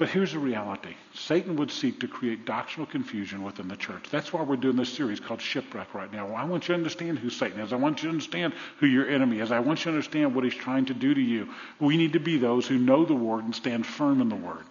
But 0.00 0.08
here's 0.08 0.32
the 0.32 0.38
reality 0.38 0.94
Satan 1.12 1.56
would 1.56 1.70
seek 1.70 2.00
to 2.00 2.08
create 2.08 2.46
doctrinal 2.46 2.86
confusion 2.86 3.42
within 3.42 3.68
the 3.68 3.76
church. 3.76 4.06
That's 4.10 4.32
why 4.32 4.40
we're 4.42 4.56
doing 4.56 4.76
this 4.76 4.90
series 4.90 5.20
called 5.20 5.42
Shipwreck 5.42 5.92
right 5.92 6.10
now. 6.10 6.34
I 6.34 6.44
want 6.44 6.62
you 6.62 6.68
to 6.68 6.78
understand 6.78 7.18
who 7.18 7.28
Satan 7.28 7.60
is. 7.60 7.70
I 7.70 7.76
want 7.76 8.02
you 8.02 8.08
to 8.08 8.14
understand 8.14 8.54
who 8.78 8.86
your 8.86 9.06
enemy 9.06 9.40
is. 9.40 9.52
I 9.52 9.58
want 9.60 9.80
you 9.80 9.84
to 9.84 9.90
understand 9.90 10.34
what 10.34 10.44
he's 10.44 10.54
trying 10.54 10.86
to 10.86 10.94
do 10.94 11.12
to 11.12 11.20
you. 11.20 11.50
We 11.80 11.98
need 11.98 12.14
to 12.14 12.18
be 12.18 12.38
those 12.38 12.66
who 12.66 12.78
know 12.78 13.04
the 13.04 13.14
Word 13.14 13.44
and 13.44 13.54
stand 13.54 13.84
firm 13.84 14.22
in 14.22 14.30
the 14.30 14.36
Word. 14.36 14.64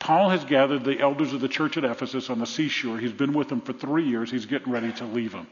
Paul 0.00 0.30
has 0.30 0.44
gathered 0.44 0.82
the 0.82 0.98
elders 0.98 1.32
of 1.32 1.40
the 1.40 1.46
church 1.46 1.76
at 1.76 1.84
Ephesus 1.84 2.28
on 2.28 2.40
the 2.40 2.44
seashore. 2.44 2.98
He's 2.98 3.12
been 3.12 3.32
with 3.32 3.50
them 3.50 3.60
for 3.60 3.74
three 3.74 4.08
years. 4.08 4.28
He's 4.28 4.46
getting 4.46 4.72
ready 4.72 4.92
to 4.94 5.04
leave 5.04 5.30
them. 5.30 5.46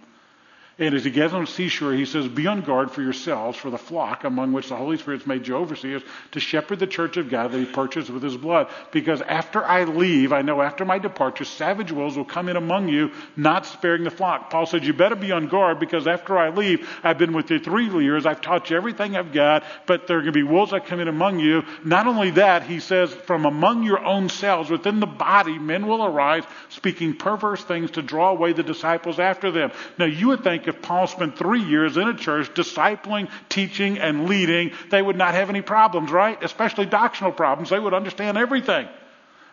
And 0.79 0.95
as 0.95 1.05
he 1.05 1.11
gets 1.11 1.35
on 1.35 1.43
the 1.43 1.51
seashore, 1.51 1.93
he 1.93 2.07
says, 2.07 2.27
Be 2.29 2.47
on 2.47 2.63
guard 2.63 2.91
for 2.91 3.03
yourselves, 3.03 3.59
for 3.59 3.69
the 3.69 3.79
flock 3.79 4.25
among 4.25 4.53
which 4.53 4.71
the 4.71 4.77
Holy 4.77 4.97
Spirit's 4.97 5.27
made 5.27 5.47
you 5.47 5.57
overseers, 5.57 6.03
to 6.31 6.41
shepherd 6.41 6.79
the 6.79 6.87
church 6.87 7.19
of 7.19 7.29
God 7.29 7.53
that 7.53 7.59
he 7.59 7.67
purchased 7.67 8.09
with 8.09 8.23
his 8.23 8.39
blood. 8.39 8.69
Because 8.91 9.21
after 9.21 9.63
I 9.63 9.85
leave, 9.85 10.33
I 10.33 10.41
know 10.41 10.63
after 10.63 10.87
my 10.87 10.99
departure, 10.99 11.45
savage 11.45 11.93
wolves 11.93 12.17
will 12.17 12.25
come 12.25 12.49
in 12.49 12.57
among 12.57 12.89
you, 12.89 13.11
not 13.37 13.67
sparing 13.67 14.05
the 14.05 14.11
flock. 14.11 14.49
Paul 14.51 14.65
said, 14.65 14.85
You 14.85 14.95
better 14.95 15.15
be 15.15 15.31
on 15.31 15.49
guard, 15.49 15.79
because 15.79 16.07
after 16.07 16.39
I 16.39 16.49
leave, 16.49 16.89
I've 17.03 17.19
been 17.19 17.35
with 17.35 17.51
you 17.51 17.59
three 17.59 17.89
years, 17.89 18.25
I've 18.25 18.41
taught 18.41 18.71
you 18.71 18.77
everything 18.77 19.15
I've 19.15 19.33
got, 19.33 19.65
but 19.87 20.07
there 20.07 20.17
are 20.17 20.23
going 20.23 20.33
to 20.33 20.39
be 20.39 20.43
wolves 20.43 20.73
that 20.73 20.87
come 20.87 21.01
in 21.01 21.09
among 21.09 21.39
you. 21.39 21.65
Not 21.85 22.07
only 22.07 22.31
that, 22.33 22.63
he 22.63 22.81
says, 22.81 23.13
From 23.13 23.45
among 23.45 23.83
your 23.83 24.03
own 24.03 24.31
selves, 24.31 24.71
within 24.71 25.01
the 25.01 25.07
body, 25.07 25.59
men 25.59 25.87
will 25.87 26.03
arise, 26.03 26.45
speaking 26.71 27.15
perverse 27.15 27.63
things 27.63 27.91
to 27.93 28.03
draw 28.03 28.31
away 28.31 28.55
the 28.55 28.63
disciples 28.63 29.19
after 29.19 29.51
them. 29.51 29.71
Now, 29.99 30.07
you 30.07 30.29
would 30.29 30.43
think 30.43 30.62
think 30.63 30.77
if 30.77 30.83
Paul 30.83 31.07
spent 31.07 31.37
three 31.37 31.63
years 31.63 31.97
in 31.97 32.09
a 32.09 32.15
church 32.15 32.53
discipling, 32.55 33.29
teaching, 33.49 33.99
and 33.99 34.29
leading, 34.29 34.73
they 34.91 35.03
would 35.03 35.17
not 35.17 35.35
have 35.35 35.51
any 35.51 35.63
problems, 35.63 36.11
right? 36.11 36.43
Especially 36.43 36.87
doctrinal 36.87 37.33
problems. 37.33 37.71
They 37.71 37.79
would 37.79 37.95
understand 37.95 38.39
everything. 38.39 38.89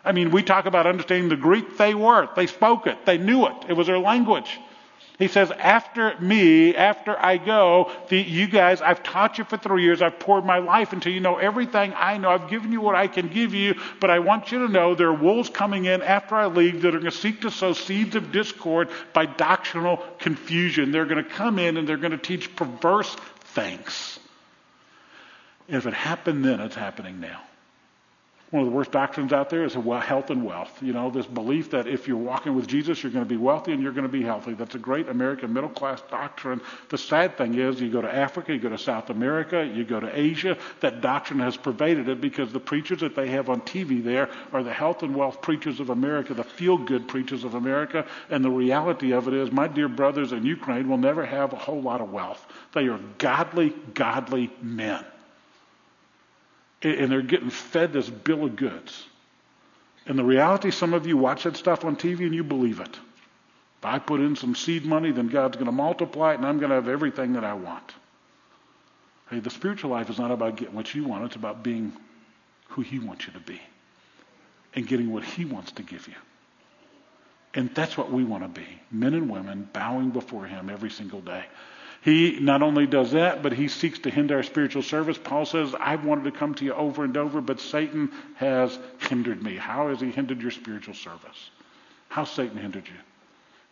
I 0.04 0.12
mean, 0.12 0.30
we 0.30 0.42
talk 0.42 0.66
about 0.66 0.86
understanding 0.86 1.28
the 1.28 1.36
Greek. 1.36 1.76
They 1.76 1.94
were. 1.94 2.28
They 2.34 2.46
spoke 2.46 2.86
it. 2.86 3.04
They 3.04 3.18
knew 3.18 3.46
it. 3.46 3.54
It 3.68 3.74
was 3.74 3.86
their 3.86 3.98
language. 3.98 4.58
He 5.20 5.28
says, 5.28 5.50
after 5.50 6.18
me, 6.18 6.74
after 6.74 7.14
I 7.14 7.36
go, 7.36 7.92
the, 8.08 8.16
you 8.18 8.46
guys, 8.46 8.80
I've 8.80 9.02
taught 9.02 9.36
you 9.36 9.44
for 9.44 9.58
three 9.58 9.82
years. 9.82 10.00
I've 10.00 10.18
poured 10.18 10.46
my 10.46 10.60
life 10.60 10.94
into 10.94 11.10
you 11.10 11.20
know 11.20 11.36
everything 11.36 11.92
I 11.94 12.16
know. 12.16 12.30
I've 12.30 12.48
given 12.48 12.72
you 12.72 12.80
what 12.80 12.94
I 12.94 13.06
can 13.06 13.28
give 13.28 13.52
you, 13.52 13.74
but 14.00 14.08
I 14.08 14.20
want 14.20 14.50
you 14.50 14.66
to 14.66 14.72
know 14.72 14.94
there 14.94 15.08
are 15.08 15.12
wolves 15.12 15.50
coming 15.50 15.84
in 15.84 16.00
after 16.00 16.36
I 16.36 16.46
leave 16.46 16.80
that 16.80 16.94
are 16.94 16.98
going 16.98 17.10
to 17.10 17.16
seek 17.16 17.42
to 17.42 17.50
sow 17.50 17.74
seeds 17.74 18.16
of 18.16 18.32
discord 18.32 18.88
by 19.12 19.26
doctrinal 19.26 19.98
confusion. 20.18 20.90
They're 20.90 21.04
going 21.04 21.22
to 21.22 21.30
come 21.30 21.58
in 21.58 21.76
and 21.76 21.86
they're 21.86 21.98
going 21.98 22.12
to 22.12 22.16
teach 22.16 22.56
perverse 22.56 23.14
things. 23.40 24.18
If 25.68 25.84
it 25.84 25.92
happened 25.92 26.46
then, 26.46 26.60
it's 26.60 26.74
happening 26.74 27.20
now. 27.20 27.42
One 28.50 28.64
of 28.64 28.68
the 28.68 28.74
worst 28.74 28.90
doctrines 28.90 29.32
out 29.32 29.48
there 29.48 29.64
is 29.64 29.74
health 29.74 30.30
and 30.30 30.44
wealth. 30.44 30.82
You 30.82 30.92
know, 30.92 31.08
this 31.08 31.26
belief 31.26 31.70
that 31.70 31.86
if 31.86 32.08
you're 32.08 32.16
walking 32.16 32.56
with 32.56 32.66
Jesus, 32.66 33.00
you're 33.00 33.12
going 33.12 33.24
to 33.24 33.28
be 33.28 33.36
wealthy 33.36 33.72
and 33.72 33.80
you're 33.80 33.92
going 33.92 34.06
to 34.06 34.12
be 34.12 34.24
healthy. 34.24 34.54
That's 34.54 34.74
a 34.74 34.78
great 34.78 35.08
American 35.08 35.52
middle 35.52 35.70
class 35.70 36.02
doctrine. 36.10 36.60
The 36.88 36.98
sad 36.98 37.38
thing 37.38 37.54
is, 37.54 37.80
you 37.80 37.88
go 37.90 38.02
to 38.02 38.12
Africa, 38.12 38.52
you 38.52 38.58
go 38.58 38.68
to 38.68 38.78
South 38.78 39.08
America, 39.10 39.64
you 39.64 39.84
go 39.84 40.00
to 40.00 40.18
Asia, 40.18 40.58
that 40.80 41.00
doctrine 41.00 41.38
has 41.38 41.56
pervaded 41.56 42.08
it 42.08 42.20
because 42.20 42.52
the 42.52 42.58
preachers 42.58 42.98
that 43.00 43.14
they 43.14 43.28
have 43.28 43.48
on 43.48 43.60
TV 43.60 44.02
there 44.02 44.28
are 44.52 44.64
the 44.64 44.72
health 44.72 45.04
and 45.04 45.14
wealth 45.14 45.40
preachers 45.42 45.78
of 45.78 45.90
America, 45.90 46.34
the 46.34 46.42
feel 46.42 46.76
good 46.76 47.06
preachers 47.06 47.44
of 47.44 47.54
America. 47.54 48.04
And 48.30 48.44
the 48.44 48.50
reality 48.50 49.12
of 49.12 49.28
it 49.28 49.34
is, 49.34 49.52
my 49.52 49.68
dear 49.68 49.88
brothers 49.88 50.32
in 50.32 50.44
Ukraine 50.44 50.88
will 50.88 50.98
never 50.98 51.24
have 51.24 51.52
a 51.52 51.56
whole 51.56 51.80
lot 51.80 52.00
of 52.00 52.10
wealth. 52.10 52.44
They 52.72 52.88
are 52.88 52.98
godly, 53.18 53.70
godly 53.94 54.50
men 54.60 55.04
and 56.82 57.12
they're 57.12 57.22
getting 57.22 57.50
fed 57.50 57.92
this 57.92 58.08
bill 58.08 58.44
of 58.44 58.56
goods. 58.56 59.04
And 60.06 60.18
the 60.18 60.24
reality, 60.24 60.70
some 60.70 60.94
of 60.94 61.06
you 61.06 61.16
watch 61.16 61.44
that 61.44 61.56
stuff 61.56 61.84
on 61.84 61.96
TV 61.96 62.20
and 62.20 62.34
you 62.34 62.42
believe 62.42 62.80
it. 62.80 62.98
If 63.78 63.84
I 63.84 63.98
put 63.98 64.20
in 64.20 64.36
some 64.36 64.54
seed 64.54 64.84
money, 64.84 65.12
then 65.12 65.28
God's 65.28 65.56
going 65.56 65.66
to 65.66 65.72
multiply 65.72 66.32
it 66.32 66.36
and 66.36 66.46
I'm 66.46 66.58
going 66.58 66.70
to 66.70 66.76
have 66.76 66.88
everything 66.88 67.34
that 67.34 67.44
I 67.44 67.54
want. 67.54 67.94
Hey, 69.30 69.40
the 69.40 69.50
spiritual 69.50 69.90
life 69.90 70.10
is 70.10 70.18
not 70.18 70.30
about 70.30 70.56
getting 70.56 70.74
what 70.74 70.94
you 70.94 71.04
want, 71.04 71.24
it's 71.24 71.36
about 71.36 71.62
being 71.62 71.92
who 72.68 72.82
He 72.82 72.98
wants 72.98 73.26
you 73.26 73.32
to 73.34 73.40
be 73.40 73.60
and 74.74 74.86
getting 74.86 75.12
what 75.12 75.24
He 75.24 75.44
wants 75.44 75.72
to 75.72 75.82
give 75.82 76.08
you. 76.08 76.14
And 77.54 77.74
that's 77.74 77.96
what 77.96 78.12
we 78.12 78.24
want 78.24 78.42
to 78.42 78.60
be 78.60 78.66
men 78.90 79.14
and 79.14 79.30
women 79.30 79.68
bowing 79.72 80.10
before 80.10 80.46
Him 80.46 80.70
every 80.70 80.90
single 80.90 81.20
day. 81.20 81.44
He 82.02 82.40
not 82.40 82.62
only 82.62 82.86
does 82.86 83.12
that, 83.12 83.42
but 83.42 83.52
he 83.52 83.68
seeks 83.68 83.98
to 84.00 84.10
hinder 84.10 84.36
our 84.36 84.42
spiritual 84.42 84.82
service. 84.82 85.18
Paul 85.18 85.44
says, 85.44 85.74
I've 85.78 86.04
wanted 86.04 86.24
to 86.24 86.32
come 86.32 86.54
to 86.54 86.64
you 86.64 86.72
over 86.72 87.04
and 87.04 87.16
over, 87.16 87.42
but 87.42 87.60
Satan 87.60 88.10
has 88.36 88.78
hindered 89.08 89.42
me. 89.42 89.56
How 89.56 89.88
has 89.88 90.00
he 90.00 90.10
hindered 90.10 90.40
your 90.40 90.50
spiritual 90.50 90.94
service? 90.94 91.50
How 92.08 92.24
Satan 92.24 92.56
hindered 92.56 92.88
you? 92.88 92.94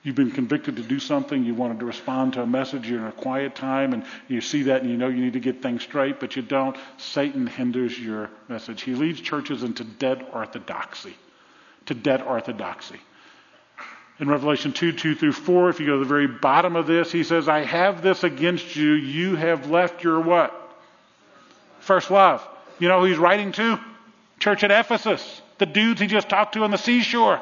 You've 0.02 0.14
been 0.14 0.30
convicted 0.30 0.76
to 0.76 0.82
do 0.82 1.00
something. 1.00 1.42
You 1.42 1.54
wanted 1.54 1.80
to 1.80 1.86
respond 1.86 2.34
to 2.34 2.42
a 2.42 2.46
message. 2.46 2.88
You're 2.88 3.00
in 3.00 3.06
a 3.06 3.12
quiet 3.12 3.54
time 3.54 3.94
and 3.94 4.04
you 4.28 4.40
see 4.40 4.64
that 4.64 4.82
and 4.82 4.90
you 4.90 4.96
know 4.96 5.08
you 5.08 5.24
need 5.24 5.32
to 5.32 5.40
get 5.40 5.62
things 5.62 5.82
straight, 5.82 6.20
but 6.20 6.36
you 6.36 6.42
don't. 6.42 6.76
Satan 6.98 7.46
hinders 7.46 7.98
your 7.98 8.30
message. 8.48 8.82
He 8.82 8.94
leads 8.94 9.20
churches 9.20 9.62
into 9.62 9.84
dead 9.84 10.24
orthodoxy. 10.32 11.16
To 11.86 11.94
dead 11.94 12.22
orthodoxy 12.22 13.00
in 14.20 14.28
Revelation 14.28 14.72
2 14.72 14.92
2 14.92 15.14
through 15.14 15.32
4, 15.32 15.70
if 15.70 15.80
you 15.80 15.86
go 15.86 15.92
to 15.92 15.98
the 16.00 16.04
very 16.04 16.26
bottom 16.26 16.76
of 16.76 16.86
this, 16.86 17.12
he 17.12 17.22
says, 17.22 17.48
I 17.48 17.64
have 17.64 18.02
this 18.02 18.24
against 18.24 18.74
you. 18.74 18.92
You 18.92 19.36
have 19.36 19.70
left 19.70 20.02
your 20.02 20.20
what? 20.20 20.54
First 21.80 22.10
love. 22.10 22.46
You 22.78 22.88
know 22.88 23.00
who 23.00 23.06
he's 23.06 23.18
writing 23.18 23.52
to? 23.52 23.78
Church 24.38 24.64
at 24.64 24.70
Ephesus. 24.70 25.42
The 25.58 25.66
dudes 25.66 26.00
he 26.00 26.06
just 26.06 26.28
talked 26.28 26.54
to 26.54 26.64
on 26.64 26.70
the 26.70 26.78
seashore. 26.78 27.40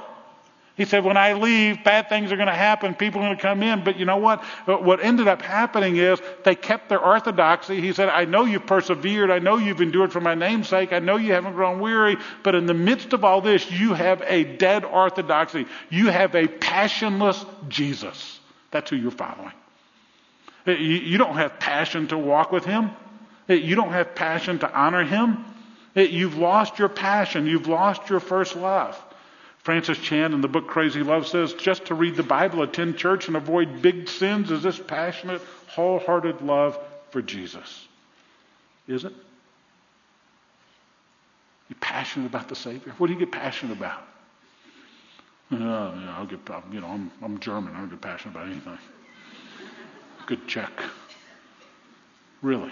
He 0.77 0.85
said, 0.85 1.05
when 1.05 1.17
I 1.17 1.33
leave, 1.33 1.83
bad 1.85 2.11
things 2.11 2.31
are 2.31 2.37
going 2.37 2.49
to 2.49 2.55
happen. 2.55 2.95
People 2.95 3.23
are 3.23 3.25
going 3.29 3.37
to 3.37 3.43
come 3.43 3.63
in. 3.63 3.83
But 3.83 3.99
you 3.99 4.05
know 4.05 4.19
what? 4.19 4.45
Uh, 4.67 4.77
what 4.77 5.03
ended 5.03 5.27
up 5.27 5.41
happening 5.41 5.97
is 5.97 6.21
they 6.45 6.55
kept 6.55 6.91
their 6.91 7.01
orthodoxy. 7.01 7.81
He 7.81 7.95
said, 7.95 8.11
I 8.11 8.27
know 8.27 8.45
you've 8.45 8.67
persevered. 8.67 9.31
I 9.31 9.39
know 9.39 9.57
you've 9.57 9.81
endured 9.81 10.13
for 10.13 10.21
my 10.21 10.35
name's 10.35 10.69
sake. 10.69 10.93
I 10.93 10.99
know 10.99 11.17
you 11.17 11.33
haven't 11.33 11.55
grown 11.55 11.81
weary. 11.81 12.19
But 12.43 12.55
in 12.55 12.67
the 12.67 12.75
midst 12.75 13.15
of 13.15 13.25
all 13.25 13.41
this, 13.41 13.71
you 13.71 13.95
have 13.95 14.23
a 14.27 14.45
dead 14.45 14.85
orthodoxy. 14.85 15.65
You 15.89 16.09
have 16.09 16.35
a 16.35 16.47
passionless 16.47 17.43
Jesus. 17.69 18.39
That's 18.71 18.91
who 18.91 18.97
you're 18.97 19.11
following. 19.11 19.55
Uh, 20.67 20.73
you 20.73 21.17
don't 21.17 21.37
have 21.37 21.59
passion 21.59 22.09
to 22.09 22.19
walk 22.19 22.53
with 22.53 22.67
him. 22.67 22.91
Uh, 23.49 23.55
you 23.55 23.77
don't 23.77 23.93
have 23.93 24.15
passion 24.15 24.59
to 24.59 24.71
honor 24.71 25.05
him. 25.05 25.43
You've 25.95 26.37
lost 26.37 26.79
your 26.79 26.91
passion. 26.91 27.47
You've 27.47 27.69
lost 27.69 28.11
your 28.11 28.21
first 28.21 28.57
love. 28.57 29.03
Francis 29.67 29.99
Chan 29.99 30.33
in 30.33 30.43
the 30.43 30.47
book 30.47 30.69
Crazy 30.69 31.03
Love 31.03 31.27
says 31.27 31.53
just 31.55 31.87
to 31.87 31.97
read 31.97 32.15
the 32.15 32.23
Bible, 32.23 32.63
attend 32.63 32.99
church, 32.99 33.27
and 33.27 33.37
avoid 33.37 33.83
big 33.83 34.09
sins 34.09 34.53
is 34.53 34.63
this 34.63 34.79
passionate, 34.79 35.43
wholehearted 35.67 36.41
love 36.41 36.79
for 37.11 37.21
Jesus. 37.21 37.89
Is 38.87 39.05
it? 39.05 39.13
You 41.69 41.75
passionate 41.81 42.27
about 42.27 42.47
the 42.47 42.55
Savior? 42.55 42.95
What 42.99 43.09
do 43.09 43.15
you 43.15 43.19
get 43.19 43.33
passionate 43.33 43.77
about? 43.77 44.07
Uh, 45.51 45.57
yeah, 45.59 46.15
I'll 46.17 46.27
get, 46.27 46.39
you 46.71 46.81
know, 46.81 46.87
I'm, 46.87 47.11
I'm 47.21 47.41
German. 47.41 47.75
I 47.75 47.81
don't 47.81 47.91
get 47.91 48.01
passionate 48.01 48.37
about 48.37 48.47
anything. 48.47 48.79
Good 50.27 50.47
check. 50.47 50.71
Really. 52.41 52.71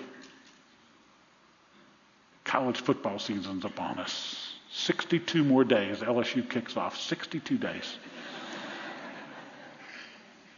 College 2.45 2.81
football 2.83 3.19
season's 3.19 3.65
upon 3.65 3.99
us. 3.99 4.54
62 4.75 5.45
more 5.45 5.63
days. 5.63 5.99
LSU 5.99 6.49
kicks 6.49 6.77
off. 6.77 7.01
62 7.01 7.57
days. 7.59 7.97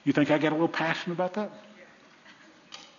You 0.05 0.13
think 0.13 0.31
I 0.31 0.39
get 0.39 0.53
a 0.53 0.55
little 0.55 0.69
passionate 0.69 1.15
about 1.15 1.35
that? 1.35 1.51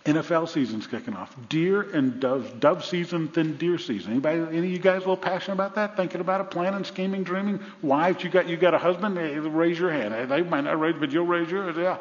NFL 0.04 0.48
season's 0.48 0.86
kicking 0.86 1.14
off. 1.14 1.34
Deer 1.48 1.82
and 1.82 2.20
dove, 2.20 2.60
dove 2.60 2.84
season, 2.84 3.30
then 3.34 3.56
deer 3.56 3.78
season. 3.78 4.12
Anybody, 4.12 4.38
any 4.56 4.58
of 4.58 4.72
you 4.72 4.78
guys 4.78 4.98
a 4.98 5.00
little 5.00 5.16
passionate 5.16 5.54
about 5.54 5.74
that? 5.74 5.96
Thinking 5.96 6.20
about 6.20 6.40
it, 6.40 6.50
planning, 6.50 6.84
scheming, 6.84 7.24
dreaming? 7.24 7.60
Wives, 7.82 8.22
you 8.22 8.30
got 8.30 8.48
you 8.48 8.56
got 8.56 8.72
a 8.72 8.78
husband? 8.78 9.16
Raise 9.16 9.78
your 9.78 9.90
hand. 9.90 10.30
They 10.30 10.42
might 10.42 10.62
not 10.62 10.78
raise, 10.78 10.94
but 10.98 11.10
you'll 11.10 11.26
raise 11.26 11.50
yours. 11.50 11.76
Yeah. 11.76 11.98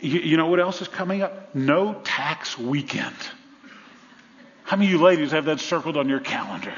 You, 0.00 0.20
you 0.20 0.36
know 0.36 0.48
what 0.48 0.58
else 0.58 0.82
is 0.82 0.88
coming 0.88 1.22
up? 1.22 1.54
No 1.54 2.00
tax 2.04 2.58
weekend. 2.58 3.16
How 4.64 4.76
many 4.76 4.92
of 4.92 4.98
you 4.98 5.04
ladies 5.04 5.30
have 5.30 5.44
that 5.44 5.60
circled 5.60 5.96
on 5.96 6.08
your 6.08 6.20
calendar? 6.20 6.74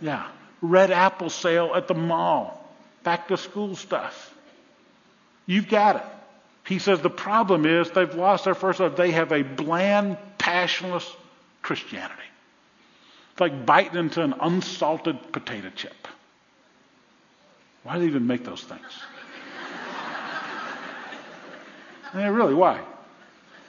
Yeah. 0.00 0.26
Red 0.60 0.90
apple 0.90 1.30
sale 1.30 1.72
at 1.74 1.88
the 1.88 1.94
mall. 1.94 2.60
Back 3.02 3.28
to 3.28 3.36
school 3.36 3.76
stuff. 3.76 4.34
You've 5.46 5.68
got 5.68 5.96
it. 5.96 6.02
He 6.66 6.78
says 6.78 7.00
the 7.00 7.10
problem 7.10 7.66
is 7.66 7.90
they've 7.90 8.14
lost 8.14 8.44
their 8.44 8.54
first 8.54 8.80
love. 8.80 8.96
They 8.96 9.10
have 9.10 9.32
a 9.32 9.42
bland, 9.42 10.16
passionless 10.38 11.10
Christianity. 11.60 12.14
It's 13.32 13.40
like 13.40 13.66
biting 13.66 13.98
into 13.98 14.22
an 14.22 14.34
unsalted 14.40 15.32
potato 15.32 15.70
chip. 15.74 16.08
Why 17.82 17.94
do 17.94 18.00
they 18.00 18.06
even 18.06 18.26
make 18.26 18.44
those 18.44 18.62
things? 18.62 18.80
yeah, 22.14 22.28
really, 22.28 22.54
why? 22.54 22.80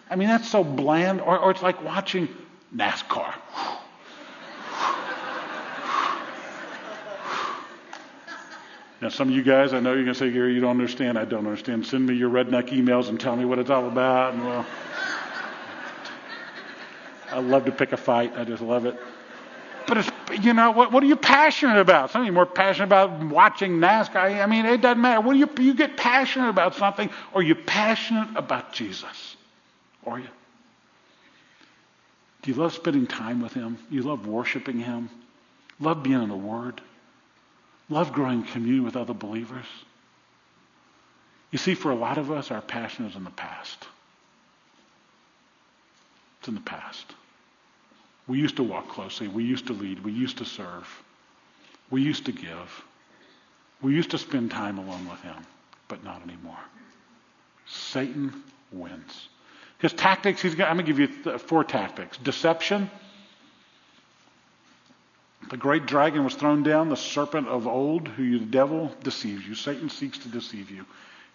I 0.09 0.15
mean, 0.15 0.29
that's 0.29 0.47
so 0.47 0.63
bland. 0.63 1.19
Or, 1.19 1.37
or 1.37 1.51
it's 1.51 1.61
like 1.61 1.83
watching 1.83 2.29
NASCAR. 2.73 3.33
Now, 9.01 9.09
some 9.09 9.27
of 9.27 9.35
you 9.35 9.43
guys, 9.43 9.73
I 9.73 9.79
know 9.81 9.93
you're 9.93 10.03
going 10.03 10.13
to 10.13 10.19
say, 10.19 10.31
Gary, 10.31 10.53
you 10.53 10.61
don't 10.61 10.71
understand. 10.71 11.17
I 11.17 11.25
don't 11.25 11.45
understand. 11.45 11.85
Send 11.85 12.05
me 12.05 12.15
your 12.15 12.29
redneck 12.29 12.69
emails 12.69 13.09
and 13.09 13.19
tell 13.19 13.35
me 13.35 13.43
what 13.43 13.59
it's 13.59 13.69
all 13.69 13.87
about. 13.87 14.33
And 14.33 14.45
well, 14.45 14.65
I 17.31 17.39
love 17.39 17.65
to 17.65 17.71
pick 17.71 17.91
a 17.91 17.97
fight. 17.97 18.33
I 18.37 18.45
just 18.45 18.61
love 18.61 18.85
it. 18.85 18.97
But 19.87 19.97
it's, 19.97 20.09
you 20.41 20.53
know, 20.53 20.71
what, 20.71 20.91
what 20.91 21.03
are 21.03 21.07
you 21.07 21.17
passionate 21.17 21.79
about? 21.79 22.09
Some 22.11 22.21
of 22.21 22.25
you 22.25 22.31
more 22.31 22.45
passionate 22.45 22.85
about 22.85 23.23
watching 23.25 23.79
NASCAR. 23.79 24.41
I 24.41 24.45
mean, 24.45 24.65
it 24.65 24.81
doesn't 24.81 25.01
matter. 25.01 25.21
What 25.21 25.33
do 25.33 25.39
you, 25.39 25.49
you 25.59 25.73
get 25.75 25.97
passionate 25.97 26.49
about 26.49 26.75
something, 26.75 27.09
or 27.33 27.43
you 27.43 27.53
passionate 27.53 28.29
about 28.35 28.73
Jesus? 28.73 29.35
Are 30.05 30.19
you? 30.19 30.27
Do 32.41 32.51
you 32.51 32.57
love 32.57 32.73
spending 32.73 33.07
time 33.07 33.41
with 33.41 33.53
Him? 33.53 33.77
You 33.89 34.03
love 34.03 34.25
worshiping 34.25 34.79
Him? 34.79 35.09
Love 35.79 36.01
being 36.01 36.21
in 36.21 36.29
the 36.29 36.35
Word? 36.35 36.81
Love 37.89 38.13
growing 38.13 38.43
communion 38.43 38.83
with 38.83 38.95
other 38.95 39.13
believers. 39.13 39.65
You 41.51 41.57
see, 41.57 41.75
for 41.75 41.91
a 41.91 41.95
lot 41.95 42.17
of 42.17 42.31
us, 42.31 42.51
our 42.51 42.61
passion 42.61 43.05
is 43.05 43.15
in 43.15 43.23
the 43.23 43.29
past. 43.29 43.85
It's 46.39 46.47
in 46.47 46.55
the 46.55 46.61
past. 46.61 47.05
We 48.27 48.39
used 48.39 48.57
to 48.57 48.63
walk 48.63 48.89
closely. 48.89 49.27
We 49.27 49.43
used 49.43 49.67
to 49.67 49.73
lead. 49.73 50.03
We 50.03 50.11
used 50.11 50.39
to 50.39 50.45
serve. 50.45 50.87
We 51.91 52.01
used 52.01 52.25
to 52.25 52.31
give. 52.31 52.83
We 53.81 53.93
used 53.93 54.11
to 54.11 54.17
spend 54.17 54.51
time 54.51 54.79
alone 54.79 55.07
with 55.07 55.21
Him, 55.21 55.35
but 55.87 56.03
not 56.03 56.23
anymore. 56.23 56.57
Satan 57.67 58.43
wins. 58.71 59.29
His 59.79 59.93
tactics, 59.93 60.41
he's 60.41 60.55
got, 60.55 60.69
I'm 60.69 60.77
going 60.77 60.85
to 60.85 60.93
give 60.93 60.99
you 60.99 61.37
four 61.37 61.63
tactics 61.63 62.17
deception, 62.17 62.89
the 65.49 65.57
great 65.57 65.85
dragon 65.85 66.23
was 66.23 66.35
thrown 66.35 66.63
down, 66.63 66.89
the 66.89 66.97
serpent 66.97 67.47
of 67.47 67.67
old, 67.67 68.07
who 68.07 68.23
you 68.23 68.39
the 68.39 68.45
devil 68.45 68.91
deceives 69.03 69.47
you. 69.47 69.55
Satan 69.55 69.89
seeks 69.89 70.17
to 70.19 70.27
deceive 70.27 70.71
you. 70.71 70.85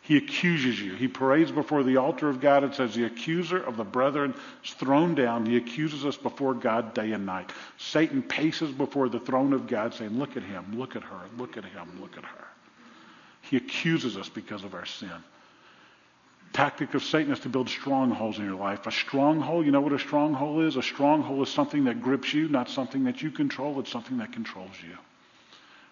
He 0.03 0.17
accuses 0.17 0.81
you. 0.81 0.95
He 0.95 1.07
parades 1.07 1.53
before 1.53 1.85
the 1.85 1.99
altar 1.99 2.29
of 2.29 2.41
God 2.41 2.65
and 2.65 2.75
says, 2.75 2.95
The 2.95 3.05
accuser 3.05 3.63
of 3.63 3.77
the 3.77 3.85
brethren 3.85 4.35
is 4.65 4.73
thrown 4.73 5.15
down. 5.15 5.47
He 5.47 5.57
accuses 5.57 6.05
us 6.05 6.17
before 6.17 6.55
God 6.55 6.95
day 6.95 7.13
and 7.13 7.27
night. 7.27 7.53
Satan 7.77 8.23
paces 8.23 8.73
before 8.73 9.09
the 9.09 9.21
throne 9.21 9.53
of 9.53 9.67
God 9.67 9.95
saying, 9.95 10.19
Look 10.19 10.37
at 10.37 10.43
him, 10.43 10.77
look 10.77 10.97
at 10.97 11.03
her, 11.03 11.21
look 11.37 11.57
at 11.57 11.65
him, 11.65 12.01
look 12.01 12.17
at 12.17 12.25
her. 12.25 12.45
He 13.43 13.57
accuses 13.57 14.17
us 14.17 14.29
because 14.29 14.65
of 14.65 14.75
our 14.75 14.87
sin 14.87 15.11
tactic 16.53 16.95
of 16.95 17.03
Satan 17.03 17.33
is 17.33 17.41
to 17.41 17.49
build 17.49 17.69
strongholds 17.69 18.39
in 18.39 18.45
your 18.45 18.57
life. 18.57 18.87
A 18.87 18.93
stronghold, 18.93 19.67
you 19.67 19.73
know 19.73 19.81
what 19.81 19.93
a 19.93 19.99
stronghold 19.99 20.65
is? 20.65 20.77
A 20.77 20.83
stronghold 20.83 21.47
is 21.47 21.53
something 21.53 21.85
that 21.85 22.03
grips 22.03 22.35
you, 22.35 22.49
not 22.49 22.69
something 22.69 23.05
that 23.05 23.23
you 23.23 23.31
control. 23.31 23.79
It's 23.81 23.91
something 23.91 24.19
that 24.19 24.33
controls 24.33 24.75
you. 24.83 24.97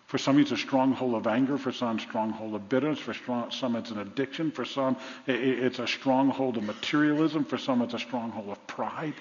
For 0.06 0.16
some, 0.16 0.38
it's 0.38 0.52
a 0.52 0.56
stronghold 0.56 1.14
of 1.14 1.26
anger. 1.26 1.58
For 1.58 1.70
some, 1.70 1.98
stronghold 1.98 2.54
of 2.54 2.68
bitterness. 2.68 2.98
For 2.98 3.14
some, 3.50 3.76
it's 3.76 3.90
an 3.90 3.98
addiction. 3.98 4.50
For 4.50 4.64
some, 4.64 4.96
it's 5.26 5.78
a 5.78 5.86
stronghold 5.86 6.56
of 6.56 6.64
materialism. 6.64 7.44
For 7.44 7.58
some, 7.58 7.82
it's 7.82 7.94
a 7.94 7.98
stronghold 7.98 8.48
of 8.48 8.66
pride. 8.66 9.14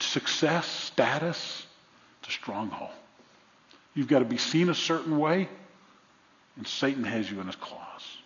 Success, 0.00 0.66
status, 0.66 1.66
it's 2.20 2.30
a 2.30 2.32
stronghold. 2.32 2.90
You've 3.94 4.08
got 4.08 4.20
to 4.20 4.24
be 4.24 4.38
seen 4.38 4.70
a 4.70 4.74
certain 4.74 5.18
way, 5.18 5.46
and 6.56 6.66
Satan 6.66 7.04
has 7.04 7.30
you 7.30 7.38
in 7.40 7.46
his 7.46 7.56
claws. 7.56 8.16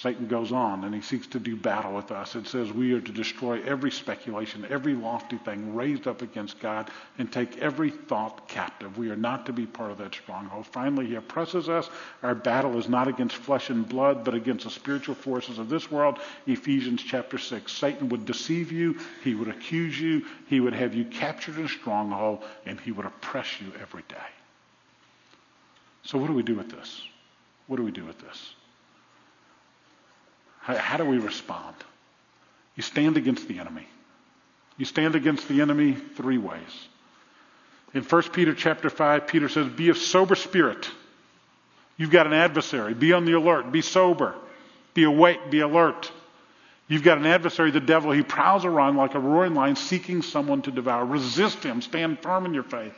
Satan 0.00 0.28
goes 0.28 0.52
on 0.52 0.84
and 0.84 0.94
he 0.94 1.00
seeks 1.00 1.26
to 1.26 1.40
do 1.40 1.56
battle 1.56 1.92
with 1.92 2.12
us. 2.12 2.36
It 2.36 2.46
says 2.46 2.72
we 2.72 2.92
are 2.92 3.00
to 3.00 3.10
destroy 3.10 3.60
every 3.64 3.90
speculation, 3.90 4.64
every 4.70 4.94
lofty 4.94 5.38
thing 5.38 5.74
raised 5.74 6.06
up 6.06 6.22
against 6.22 6.60
God, 6.60 6.88
and 7.18 7.32
take 7.32 7.58
every 7.58 7.90
thought 7.90 8.46
captive. 8.46 8.96
We 8.96 9.10
are 9.10 9.16
not 9.16 9.46
to 9.46 9.52
be 9.52 9.66
part 9.66 9.90
of 9.90 9.98
that 9.98 10.14
stronghold. 10.14 10.68
Finally, 10.68 11.06
he 11.06 11.16
oppresses 11.16 11.68
us. 11.68 11.90
Our 12.22 12.36
battle 12.36 12.78
is 12.78 12.88
not 12.88 13.08
against 13.08 13.34
flesh 13.36 13.70
and 13.70 13.88
blood, 13.88 14.24
but 14.24 14.34
against 14.34 14.64
the 14.64 14.70
spiritual 14.70 15.16
forces 15.16 15.58
of 15.58 15.68
this 15.68 15.90
world. 15.90 16.20
Ephesians 16.46 17.02
chapter 17.02 17.36
6. 17.36 17.72
Satan 17.72 18.08
would 18.10 18.24
deceive 18.24 18.70
you, 18.70 18.98
he 19.24 19.34
would 19.34 19.48
accuse 19.48 20.00
you, 20.00 20.24
he 20.46 20.60
would 20.60 20.74
have 20.74 20.94
you 20.94 21.06
captured 21.06 21.58
in 21.58 21.64
a 21.64 21.68
stronghold, 21.68 22.44
and 22.66 22.78
he 22.78 22.92
would 22.92 23.06
oppress 23.06 23.60
you 23.60 23.72
every 23.80 24.04
day. 24.08 24.16
So, 26.04 26.18
what 26.18 26.28
do 26.28 26.34
we 26.34 26.44
do 26.44 26.54
with 26.54 26.70
this? 26.70 27.02
What 27.66 27.78
do 27.78 27.82
we 27.82 27.90
do 27.90 28.04
with 28.04 28.20
this? 28.20 28.54
How, 30.68 30.76
how 30.76 30.96
do 30.98 31.06
we 31.06 31.16
respond? 31.16 31.74
You 32.76 32.82
stand 32.82 33.16
against 33.16 33.48
the 33.48 33.58
enemy. 33.58 33.86
You 34.76 34.84
stand 34.84 35.14
against 35.14 35.48
the 35.48 35.62
enemy 35.62 35.94
three 35.94 36.36
ways. 36.36 36.88
In 37.94 38.02
1 38.02 38.22
Peter 38.34 38.54
chapter 38.54 38.90
5, 38.90 39.26
Peter 39.26 39.48
says, 39.48 39.66
Be 39.66 39.88
of 39.88 39.96
sober 39.96 40.34
spirit. 40.34 40.90
You've 41.96 42.10
got 42.10 42.26
an 42.26 42.34
adversary. 42.34 42.92
Be 42.92 43.14
on 43.14 43.24
the 43.24 43.32
alert. 43.32 43.72
Be 43.72 43.80
sober. 43.80 44.34
Be 44.92 45.04
awake. 45.04 45.50
Be 45.50 45.60
alert. 45.60 46.12
You've 46.86 47.02
got 47.02 47.16
an 47.16 47.24
adversary, 47.24 47.70
the 47.70 47.80
devil. 47.80 48.12
He 48.12 48.22
prowls 48.22 48.66
around 48.66 48.96
like 48.96 49.14
a 49.14 49.18
roaring 49.18 49.54
lion 49.54 49.74
seeking 49.74 50.20
someone 50.20 50.60
to 50.62 50.70
devour. 50.70 51.06
Resist 51.06 51.64
him. 51.64 51.80
Stand 51.80 52.18
firm 52.18 52.44
in 52.44 52.52
your 52.52 52.62
faith. 52.62 52.94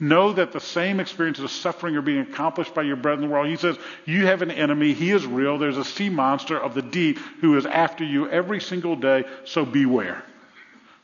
Know 0.00 0.32
that 0.32 0.52
the 0.52 0.60
same 0.60 1.00
experiences 1.00 1.44
of 1.44 1.50
suffering 1.50 1.96
are 1.96 2.02
being 2.02 2.20
accomplished 2.20 2.72
by 2.72 2.82
your 2.82 2.94
brethren 2.94 3.24
in 3.24 3.28
the 3.28 3.34
world. 3.34 3.48
He 3.48 3.56
says, 3.56 3.76
You 4.04 4.26
have 4.26 4.42
an 4.42 4.50
enemy. 4.52 4.92
He 4.92 5.10
is 5.10 5.26
real. 5.26 5.58
There's 5.58 5.76
a 5.76 5.84
sea 5.84 6.08
monster 6.08 6.56
of 6.56 6.74
the 6.74 6.82
deep 6.82 7.18
who 7.40 7.56
is 7.56 7.66
after 7.66 8.04
you 8.04 8.30
every 8.30 8.60
single 8.60 8.94
day, 8.94 9.24
so 9.44 9.64
beware. 9.64 10.22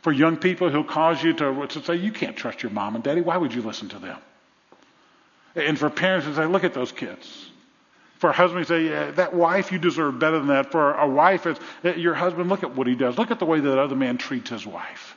For 0.02 0.12
young 0.12 0.36
people, 0.36 0.68
he'll 0.68 0.84
cause 0.84 1.22
you 1.22 1.32
to, 1.32 1.66
to 1.66 1.82
say, 1.82 1.96
You 1.96 2.12
can't 2.12 2.36
trust 2.36 2.62
your 2.62 2.70
mom 2.70 2.94
and 2.94 3.02
daddy. 3.02 3.20
Why 3.20 3.36
would 3.36 3.52
you 3.52 3.62
listen 3.62 3.88
to 3.88 3.98
them? 3.98 4.18
And 5.56 5.78
for 5.78 5.88
parents 5.88 6.26
to 6.26 6.34
say, 6.34 6.46
look 6.46 6.64
at 6.64 6.74
those 6.74 6.92
kids. 6.92 7.50
For 8.18 8.30
a 8.30 8.32
husband 8.32 8.66
to 8.66 8.68
say, 8.68 8.88
yeah, 8.88 9.10
that 9.12 9.34
wife, 9.34 9.70
you 9.70 9.78
deserve 9.78 10.18
better 10.18 10.38
than 10.38 10.48
that. 10.48 10.72
For 10.72 10.94
a 10.94 11.06
wife, 11.06 11.46
it's, 11.46 11.60
your 11.98 12.14
husband, 12.14 12.48
look 12.48 12.62
at 12.62 12.74
what 12.74 12.86
he 12.86 12.94
does. 12.94 13.18
Look 13.18 13.30
at 13.30 13.38
the 13.38 13.44
way 13.44 13.60
that 13.60 13.78
other 13.78 13.96
man 13.96 14.18
treats 14.18 14.50
his 14.50 14.66
wife. 14.66 15.16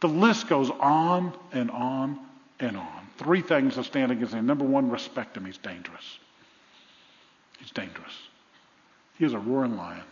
The 0.00 0.08
list 0.08 0.48
goes 0.48 0.70
on 0.70 1.32
and 1.52 1.70
on 1.70 2.18
and 2.60 2.76
on. 2.76 3.08
Three 3.16 3.42
things 3.42 3.76
that 3.76 3.84
stand 3.84 4.12
against 4.12 4.34
him. 4.34 4.46
Number 4.46 4.64
one, 4.64 4.90
respect 4.90 5.36
him. 5.36 5.44
He's 5.44 5.58
dangerous. 5.58 6.18
He's 7.58 7.70
dangerous. 7.70 8.12
He 9.18 9.24
is 9.24 9.32
a 9.32 9.38
roaring 9.38 9.76
lion. 9.76 10.02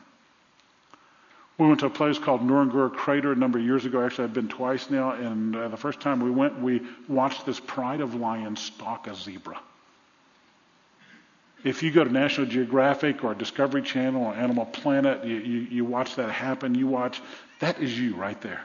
We 1.59 1.67
went 1.67 1.81
to 1.81 1.87
a 1.87 1.91
place 1.91 2.19
called 2.19 2.43
Ngorongoro 2.43 2.93
Crater 2.93 3.33
a 3.33 3.37
number 3.37 3.59
of 3.59 3.65
years 3.65 3.87
ago. 3.87 4.05
Actually, 4.05 4.25
I've 4.25 4.35
been 4.35 4.49
twice 4.49 4.91
now, 4.91 5.13
and 5.13 5.57
uh, 5.57 5.69
the 5.69 5.77
first 5.77 6.01
time 6.01 6.21
we 6.21 6.31
went, 6.31 6.61
we 6.61 6.83
watched 7.09 7.47
this 7.47 7.59
pride 7.59 8.01
of 8.01 8.15
lions 8.15 8.61
stalk 8.61 9.07
a 9.07 9.15
zebra. 9.15 9.59
If 11.65 11.83
you 11.83 11.91
go 11.91 12.05
to 12.05 12.13
National 12.13 12.47
Geographic 12.47 13.25
or 13.25 13.35
Discovery 13.35 13.83
Channel 13.83 14.23
or 14.23 14.35
Animal 14.35 14.67
Planet, 14.67 15.25
you, 15.25 15.37
you, 15.37 15.61
you 15.71 15.85
watch 15.85 16.17
that 16.17 16.31
happen. 16.31 16.75
You 16.75 16.87
watch, 16.87 17.23
that 17.61 17.81
is 17.81 17.99
you 17.99 18.15
right 18.15 18.41
there. 18.43 18.63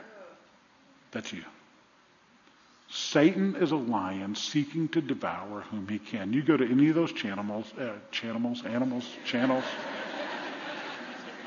That's 1.12 1.32
you. 1.32 1.44
Satan 2.91 3.56
is 3.56 3.71
a 3.71 3.77
lion 3.77 4.36
seeking 4.36 4.89
to 4.89 5.01
devour 5.01 5.62
whom 5.62 5.88
he 5.88 5.97
can. 5.97 6.34
You 6.34 6.43
go 6.43 6.58
to 6.58 6.69
any 6.69 6.89
of 6.89 6.95
those 6.95 7.13
channels, 7.13 7.71
uh, 7.80 7.93
channels, 8.12 8.65
animals, 8.65 9.08
channels. 9.25 9.63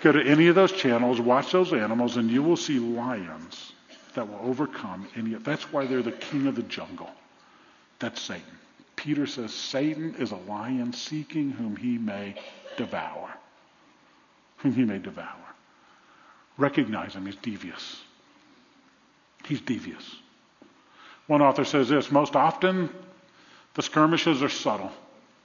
go 0.00 0.12
to 0.12 0.22
any 0.24 0.48
of 0.48 0.54
those 0.54 0.72
channels, 0.72 1.20
watch 1.20 1.52
those 1.52 1.74
animals, 1.74 2.16
and 2.16 2.30
you 2.30 2.42
will 2.42 2.57
see 2.57 2.78
lions 2.78 3.72
that 4.14 4.26
will 4.26 4.40
overcome 4.42 5.07
any. 5.16 5.35
That's 5.35 5.70
why 5.70 5.87
they're 5.87 6.02
the 6.02 6.12
king 6.12 6.46
of 6.46 6.57
the 6.57 6.62
jungle. 6.62 7.11
That's 7.98 8.22
Satan. 8.22 8.59
Peter 8.96 9.26
says 9.26 9.52
Satan 9.52 10.14
is 10.18 10.30
a 10.30 10.37
lion 10.37 10.94
seeking 10.94 11.50
whom 11.50 11.76
he 11.76 11.98
may 11.98 12.37
devour. 12.78 13.28
Whom 14.59 14.72
he 14.72 14.85
may 14.85 14.98
devour. 14.98 15.28
Recognize 16.57 17.14
him, 17.14 17.26
he's 17.26 17.37
devious. 17.37 18.00
He's 19.44 19.61
devious. 19.61 20.16
One 21.26 21.42
author 21.42 21.64
says 21.64 21.88
this 21.88 22.10
most 22.10 22.37
often, 22.37 22.90
the 23.74 23.82
skirmishes 23.82 24.42
are 24.42 24.48
subtle. 24.48 24.92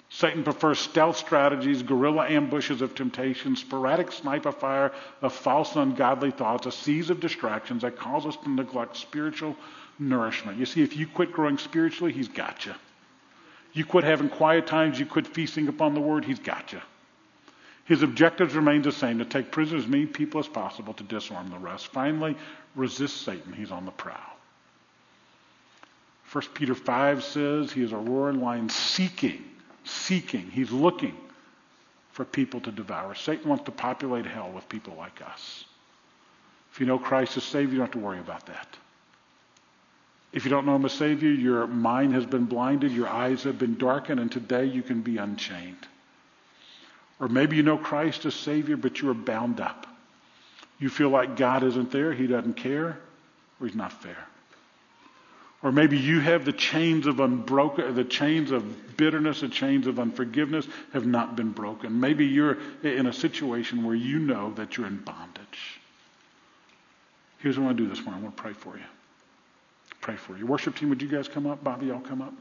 Satan 0.09 0.43
prefers 0.43 0.79
stealth 0.79 1.17
strategies, 1.17 1.83
guerrilla 1.83 2.27
ambushes 2.27 2.81
of 2.81 2.95
temptation, 2.95 3.55
sporadic 3.55 4.11
sniper 4.11 4.51
fire 4.51 4.91
of 5.21 5.33
false 5.33 5.75
and 5.75 5.91
ungodly 5.91 6.31
thoughts, 6.31 6.65
a 6.65 6.71
series 6.71 7.11
of 7.11 7.19
distractions 7.19 7.83
that 7.83 7.95
cause 7.95 8.25
us 8.25 8.35
to 8.37 8.49
neglect 8.49 8.97
spiritual 8.97 9.55
nourishment. 9.99 10.57
You 10.57 10.65
see, 10.65 10.81
if 10.81 10.97
you 10.97 11.05
quit 11.05 11.31
growing 11.31 11.59
spiritually, 11.59 12.11
he's 12.11 12.27
got 12.27 12.65
you. 12.65 12.73
You 13.73 13.85
quit 13.85 14.03
having 14.03 14.29
quiet 14.29 14.65
times, 14.65 14.99
you 14.99 15.05
quit 15.05 15.27
feasting 15.27 15.67
upon 15.67 15.93
the 15.93 16.01
word, 16.01 16.25
he's 16.25 16.39
got 16.39 16.73
you. 16.73 16.81
His 17.85 18.01
objectives 18.01 18.55
remain 18.55 18.81
the 18.81 18.91
same 18.91 19.19
to 19.19 19.25
take 19.25 19.51
prisoners 19.51 19.83
as 19.83 19.89
many 19.89 20.07
people 20.07 20.39
as 20.39 20.47
possible 20.47 20.93
to 20.93 21.03
disarm 21.03 21.51
the 21.51 21.57
rest. 21.57 21.87
Finally, 21.87 22.35
resist 22.75 23.21
Satan. 23.21 23.53
He's 23.53 23.71
on 23.71 23.85
the 23.85 23.91
prowl. 23.91 24.38
1 26.31 26.43
Peter 26.53 26.75
5 26.75 27.23
says 27.23 27.71
he 27.71 27.81
is 27.81 27.91
a 27.91 27.97
roaring 27.97 28.41
lion 28.41 28.69
seeking, 28.69 29.43
seeking. 29.83 30.51
He's 30.51 30.71
looking 30.71 31.15
for 32.11 32.23
people 32.23 32.59
to 32.61 32.71
devour. 32.71 33.15
Satan 33.15 33.49
wants 33.49 33.65
to 33.65 33.71
populate 33.71 34.25
hell 34.25 34.51
with 34.51 34.69
people 34.69 34.95
like 34.97 35.21
us. 35.21 35.65
If 36.71 36.79
you 36.79 36.85
know 36.85 36.99
Christ 36.99 37.37
as 37.37 37.43
Savior, 37.43 37.71
you 37.71 37.77
don't 37.77 37.87
have 37.87 37.93
to 37.93 38.05
worry 38.05 38.19
about 38.19 38.45
that. 38.45 38.77
If 40.31 40.45
you 40.45 40.51
don't 40.51 40.67
know 40.67 40.75
Him 40.75 40.85
as 40.85 40.93
Savior, 40.93 41.31
your 41.31 41.65
mind 41.65 42.13
has 42.13 42.25
been 42.25 42.45
blinded, 42.45 42.91
your 42.91 43.07
eyes 43.07 43.43
have 43.43 43.57
been 43.57 43.77
darkened, 43.77 44.19
and 44.19 44.31
today 44.31 44.65
you 44.65 44.83
can 44.83 45.01
be 45.01 45.17
unchained. 45.17 45.87
Or 47.19 47.27
maybe 47.27 47.55
you 47.55 47.63
know 47.63 47.77
Christ 47.77 48.25
as 48.25 48.35
Savior, 48.35 48.77
but 48.77 49.01
you 49.01 49.09
are 49.09 49.15
bound 49.15 49.59
up. 49.59 49.87
You 50.77 50.89
feel 50.89 51.09
like 51.09 51.35
God 51.35 51.63
isn't 51.63 51.91
there, 51.91 52.13
He 52.13 52.27
doesn't 52.27 52.53
care, 52.53 52.99
or 53.59 53.67
He's 53.67 53.75
not 53.75 53.91
fair. 53.91 54.27
Or 55.61 55.71
maybe 55.73 55.97
you 55.97 56.21
have 56.21 56.45
the 56.45 56.53
chains 56.53 57.05
of 57.05 57.19
unbroken, 57.19 57.93
the 57.93 58.05
chains 58.05 58.51
of 58.51 58.95
bitterness, 58.95 59.41
the 59.41 59.49
chains 59.49 59.87
of 59.87 59.99
unforgiveness 59.99 60.67
have 60.93 61.05
not 61.05 61.35
been 61.35 61.51
broken. 61.51 61.99
Maybe 61.99 62.25
you're 62.25 62.57
in 62.83 63.07
a 63.07 63.13
situation 63.13 63.83
where 63.83 63.95
you 63.95 64.19
know 64.19 64.53
that 64.53 64.77
you're 64.77 64.87
in 64.87 64.97
bondage. 64.97 65.81
Here's 67.39 67.57
what 67.57 67.63
I 67.63 67.65
want 67.67 67.77
to 67.77 67.83
do 67.83 67.89
this 67.89 68.03
morning. 68.03 68.21
I 68.21 68.23
want 68.23 68.37
to 68.37 68.41
pray 68.41 68.53
for 68.53 68.77
you. 68.77 68.83
Pray 69.99 70.15
for 70.15 70.37
you. 70.37 70.45
Worship 70.45 70.77
team, 70.77 70.89
would 70.89 71.01
you 71.01 71.09
guys 71.09 71.27
come 71.27 71.45
up? 71.45 71.61
Bobby, 71.61 71.87
y'all 71.87 71.99
come 71.99 72.21
up. 72.21 72.33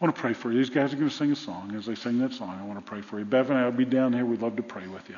I 0.00 0.04
want 0.04 0.14
to 0.14 0.20
pray 0.20 0.32
for 0.32 0.50
you. 0.52 0.58
These 0.58 0.70
guys 0.70 0.92
are 0.92 0.96
going 0.96 1.08
to 1.08 1.14
sing 1.14 1.32
a 1.32 1.36
song. 1.36 1.74
As 1.76 1.86
they 1.86 1.94
sing 1.94 2.18
that 2.18 2.32
song, 2.32 2.58
I 2.60 2.64
want 2.64 2.84
to 2.84 2.84
pray 2.84 3.00
for 3.00 3.18
you. 3.18 3.24
Bev 3.24 3.50
and 3.50 3.58
I 3.58 3.64
will 3.64 3.72
be 3.72 3.84
down 3.84 4.12
here. 4.12 4.26
We'd 4.26 4.42
love 4.42 4.56
to 4.56 4.62
pray 4.62 4.86
with 4.88 5.08
you. 5.08 5.16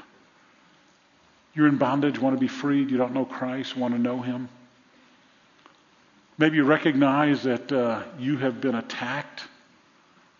You're 1.55 1.67
in 1.67 1.77
bondage, 1.77 2.19
want 2.19 2.37
to 2.37 2.41
be 2.41 2.47
freed. 2.47 2.91
You 2.91 2.99
don't 2.99 3.15
know 3.15 3.25
Christ, 3.25 3.77
want 3.77 3.95
to 3.95 4.01
know 4.01 4.21
Him. 4.21 4.49
Maybe 6.39 6.57
you 6.57 6.65
recognize 6.65 7.43
that 7.43 7.73
uh, 7.73 8.05
you 8.17 8.37
have 8.39 8.61
been 8.61 8.77
attacked 8.77 9.43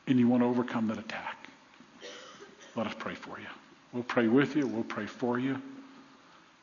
and 0.07 0.19
you 0.19 0.29
want 0.29 0.45
to 0.45 0.47
overcome 0.47 0.87
that 0.89 0.99
attack. 0.99 1.49
Let 2.77 2.87
us 2.87 2.95
pray 2.97 3.15
for 3.15 3.39
you. 3.41 3.47
We'll 3.93 4.05
pray 4.05 4.29
with 4.29 4.55
you. 4.55 4.67
We'll 4.67 4.85
pray 4.85 5.07
for 5.07 5.41
you. 5.41 5.61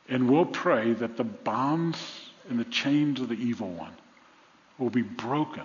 And 0.08 0.30
we'll 0.30 0.46
pray 0.46 0.94
that 0.94 1.18
the 1.18 1.24
bonds 1.24 1.98
and 2.48 2.58
the 2.58 2.64
chains 2.64 3.20
of 3.20 3.28
the 3.28 3.34
evil 3.34 3.68
one 3.68 3.92
will 4.78 4.90
be 4.90 5.02
broken 5.02 5.64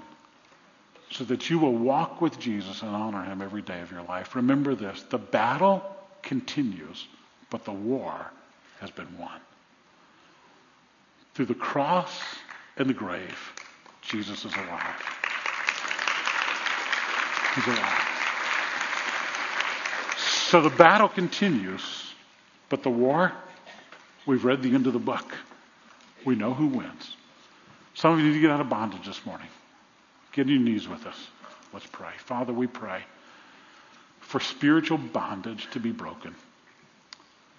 so 1.10 1.24
that 1.26 1.50
you 1.50 1.60
will 1.60 1.76
walk 1.76 2.20
with 2.20 2.40
Jesus 2.40 2.82
and 2.82 2.94
honor 2.94 3.24
him 3.24 3.42
every 3.42 3.62
day 3.62 3.82
of 3.82 3.92
your 3.92 4.04
life. 4.04 4.36
Remember 4.36 4.76
this 4.76 5.04
the 5.04 5.18
battle 5.18 5.84
continues, 6.22 7.08
but 7.50 7.64
the 7.64 7.72
war 7.72 8.32
has 8.80 8.92
been 8.92 9.18
won. 9.18 9.40
Through 11.36 11.46
the 11.46 11.54
cross 11.54 12.20
and 12.82 12.90
the 12.90 12.94
grave, 12.94 13.54
Jesus 14.02 14.44
is 14.44 14.54
alive. 14.56 14.96
He's 17.56 17.68
alive. 17.68 18.08
So 20.18 20.62
the 20.62 20.70
battle 20.72 21.08
continues, 21.08 22.14
but 22.70 22.84
the 22.84 22.90
war, 22.90 23.32
we've 24.26 24.44
read 24.44 24.64
the 24.64 24.74
end 24.74 24.88
of 24.88 24.94
the 24.94 25.00
book. 25.00 25.34
We 26.26 26.36
know 26.36 26.54
who 26.54 26.68
wins. 26.68 27.16
Some 27.94 28.14
of 28.14 28.20
you 28.20 28.26
need 28.26 28.34
to 28.34 28.42
get 28.42 28.52
out 28.52 28.62
of 28.62 28.70
bondage 28.70 29.06
this 29.06 29.26
morning. 29.26 29.48
Get 30.32 30.48
on 30.48 30.50
your 30.50 30.60
knees 30.60 30.88
with 30.88 31.06
us. 31.06 31.28
Let's 31.74 31.86
pray. 31.86 32.12
Father, 32.18 32.52
we 32.52 32.68
pray 32.68 33.04
for 34.22 34.40
spiritual 34.40 34.98
bondage 34.98 35.70
to 35.72 35.80
be 35.80 35.92
broken. 35.92 36.36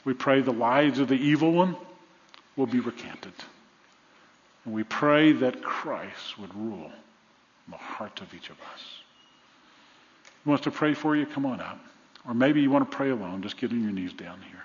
We 0.04 0.14
pray 0.14 0.40
the 0.40 0.52
lies 0.52 0.98
of 0.98 1.08
the 1.08 1.14
evil 1.14 1.52
one 1.52 1.76
will 2.56 2.66
be 2.66 2.80
recanted. 2.80 3.32
And 4.64 4.74
we 4.74 4.84
pray 4.84 5.32
that 5.32 5.62
Christ 5.62 6.38
would 6.38 6.54
rule 6.54 6.90
in 7.66 7.70
the 7.70 7.76
heart 7.76 8.20
of 8.20 8.32
each 8.34 8.50
of 8.50 8.56
us. 8.72 8.82
Who 10.44 10.50
wants 10.50 10.64
to 10.64 10.70
pray 10.70 10.94
for 10.94 11.16
you? 11.16 11.26
Come 11.26 11.46
on 11.46 11.60
up. 11.60 11.78
Or 12.26 12.34
maybe 12.34 12.60
you 12.60 12.70
want 12.70 12.88
to 12.88 12.96
pray 12.96 13.10
alone. 13.10 13.42
Just 13.42 13.56
get 13.56 13.72
on 13.72 13.82
your 13.82 13.92
knees 13.92 14.12
down 14.12 14.40
here. 14.48 14.62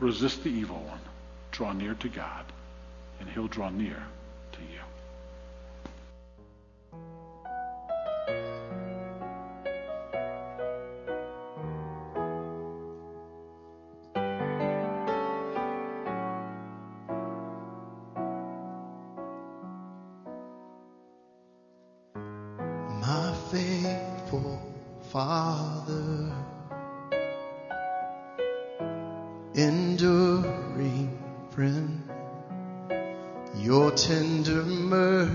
Resist 0.00 0.44
the 0.44 0.50
evil 0.50 0.80
one. 0.80 1.00
Draw 1.50 1.72
near 1.72 1.94
to 1.94 2.08
God, 2.08 2.44
and 3.20 3.28
he'll 3.28 3.48
draw 3.48 3.68
near 3.68 4.02
to 4.52 4.60
you. 4.60 4.80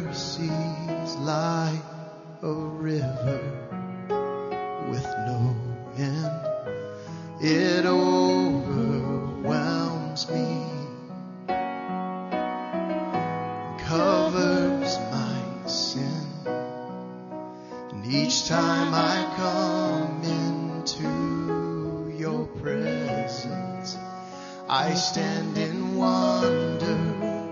mercies 0.03 1.15
lie 1.17 1.79
a 2.41 2.51
river 2.51 3.39
with 4.89 5.05
no 5.27 5.55
end. 5.97 6.41
It 7.41 7.85
overwhelms 7.85 8.69
me, 10.29 10.65
covers 13.79 14.97
my 15.11 15.41
sin, 15.67 16.27
and 17.91 18.05
each 18.05 18.47
time 18.47 18.93
I 18.93 19.25
come 19.37 20.21
into 20.23 22.13
your 22.17 22.45
presence, 22.61 23.97
I 24.69 24.93
stand 24.93 25.57
in 25.57 25.95
wonder 25.95 26.97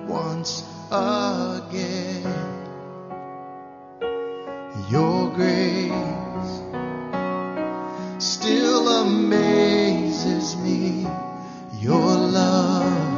once 0.08 0.64
again. 0.92 2.11
Your 4.92 5.30
grace 5.30 5.94
still 8.20 8.90
amazes 8.90 10.58
me. 10.58 11.08
Your 11.80 12.18
love. 12.18 13.11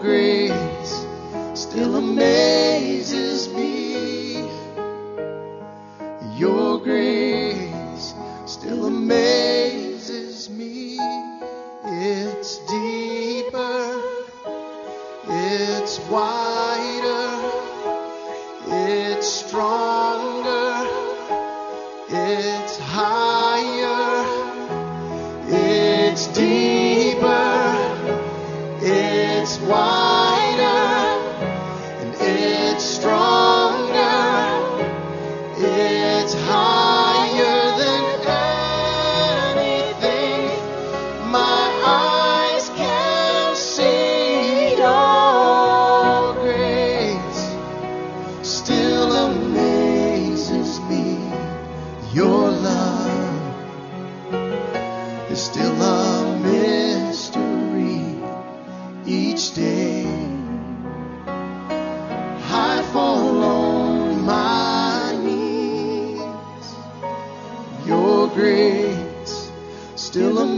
grace 0.00 1.06
still 1.54 1.96
amazes 1.96 3.52
me. 3.52 4.48
Your 6.36 6.78
grace 6.80 8.14
still 8.46 8.86
amazes 8.86 9.34
me. 9.34 9.39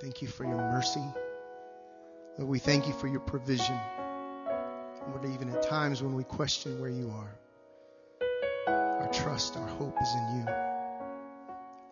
Thank 0.00 0.22
you 0.22 0.28
for 0.28 0.44
your 0.44 0.56
mercy. 0.56 1.02
Lord, 2.38 2.48
we 2.48 2.60
thank 2.60 2.86
you 2.86 2.92
for 2.92 3.08
your 3.08 3.20
provision. 3.20 3.76
Lord, 5.08 5.24
even 5.34 5.50
at 5.50 5.64
times 5.64 6.02
when 6.02 6.14
we 6.14 6.22
question 6.22 6.80
where 6.80 6.90
you 6.90 7.10
are, 7.10 7.34
our 8.68 9.12
trust, 9.12 9.56
our 9.56 9.66
hope 9.66 9.96
is 10.00 10.08
in 10.14 10.36
you. 10.38 10.44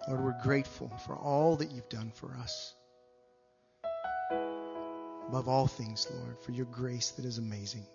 Lord, 0.08 0.24
we're 0.24 0.42
grateful 0.42 0.92
for 1.04 1.16
all 1.16 1.56
that 1.56 1.72
you've 1.72 1.88
done 1.88 2.12
for 2.14 2.32
us. 2.40 2.74
Above 5.26 5.48
all 5.48 5.66
things, 5.66 6.06
Lord, 6.14 6.38
for 6.38 6.52
your 6.52 6.66
grace 6.66 7.10
that 7.12 7.24
is 7.24 7.38
amazing. 7.38 7.86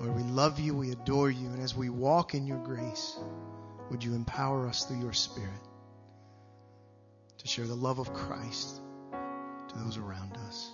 Lord, 0.00 0.16
we 0.16 0.24
love 0.24 0.58
you, 0.58 0.74
we 0.74 0.90
adore 0.90 1.30
you, 1.30 1.46
and 1.50 1.62
as 1.62 1.76
we 1.76 1.88
walk 1.88 2.34
in 2.34 2.48
your 2.48 2.58
grace, 2.58 3.16
would 3.90 4.02
you 4.02 4.14
empower 4.14 4.66
us 4.66 4.84
through 4.84 4.98
your 4.98 5.12
Spirit 5.12 5.65
to 7.46 7.52
share 7.52 7.66
the 7.66 7.76
love 7.76 8.00
of 8.00 8.12
Christ 8.12 8.80
to 9.68 9.78
those 9.78 9.98
around 9.98 10.36
us? 10.48 10.68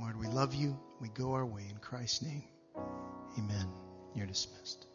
Lord, 0.00 0.18
we 0.18 0.26
love 0.26 0.54
you. 0.54 0.78
We 1.00 1.08
go 1.08 1.32
our 1.32 1.44
way 1.44 1.66
in 1.68 1.76
Christ's 1.76 2.22
name. 2.22 2.44
Amen. 3.38 3.68
You're 4.14 4.26
dismissed. 4.26 4.86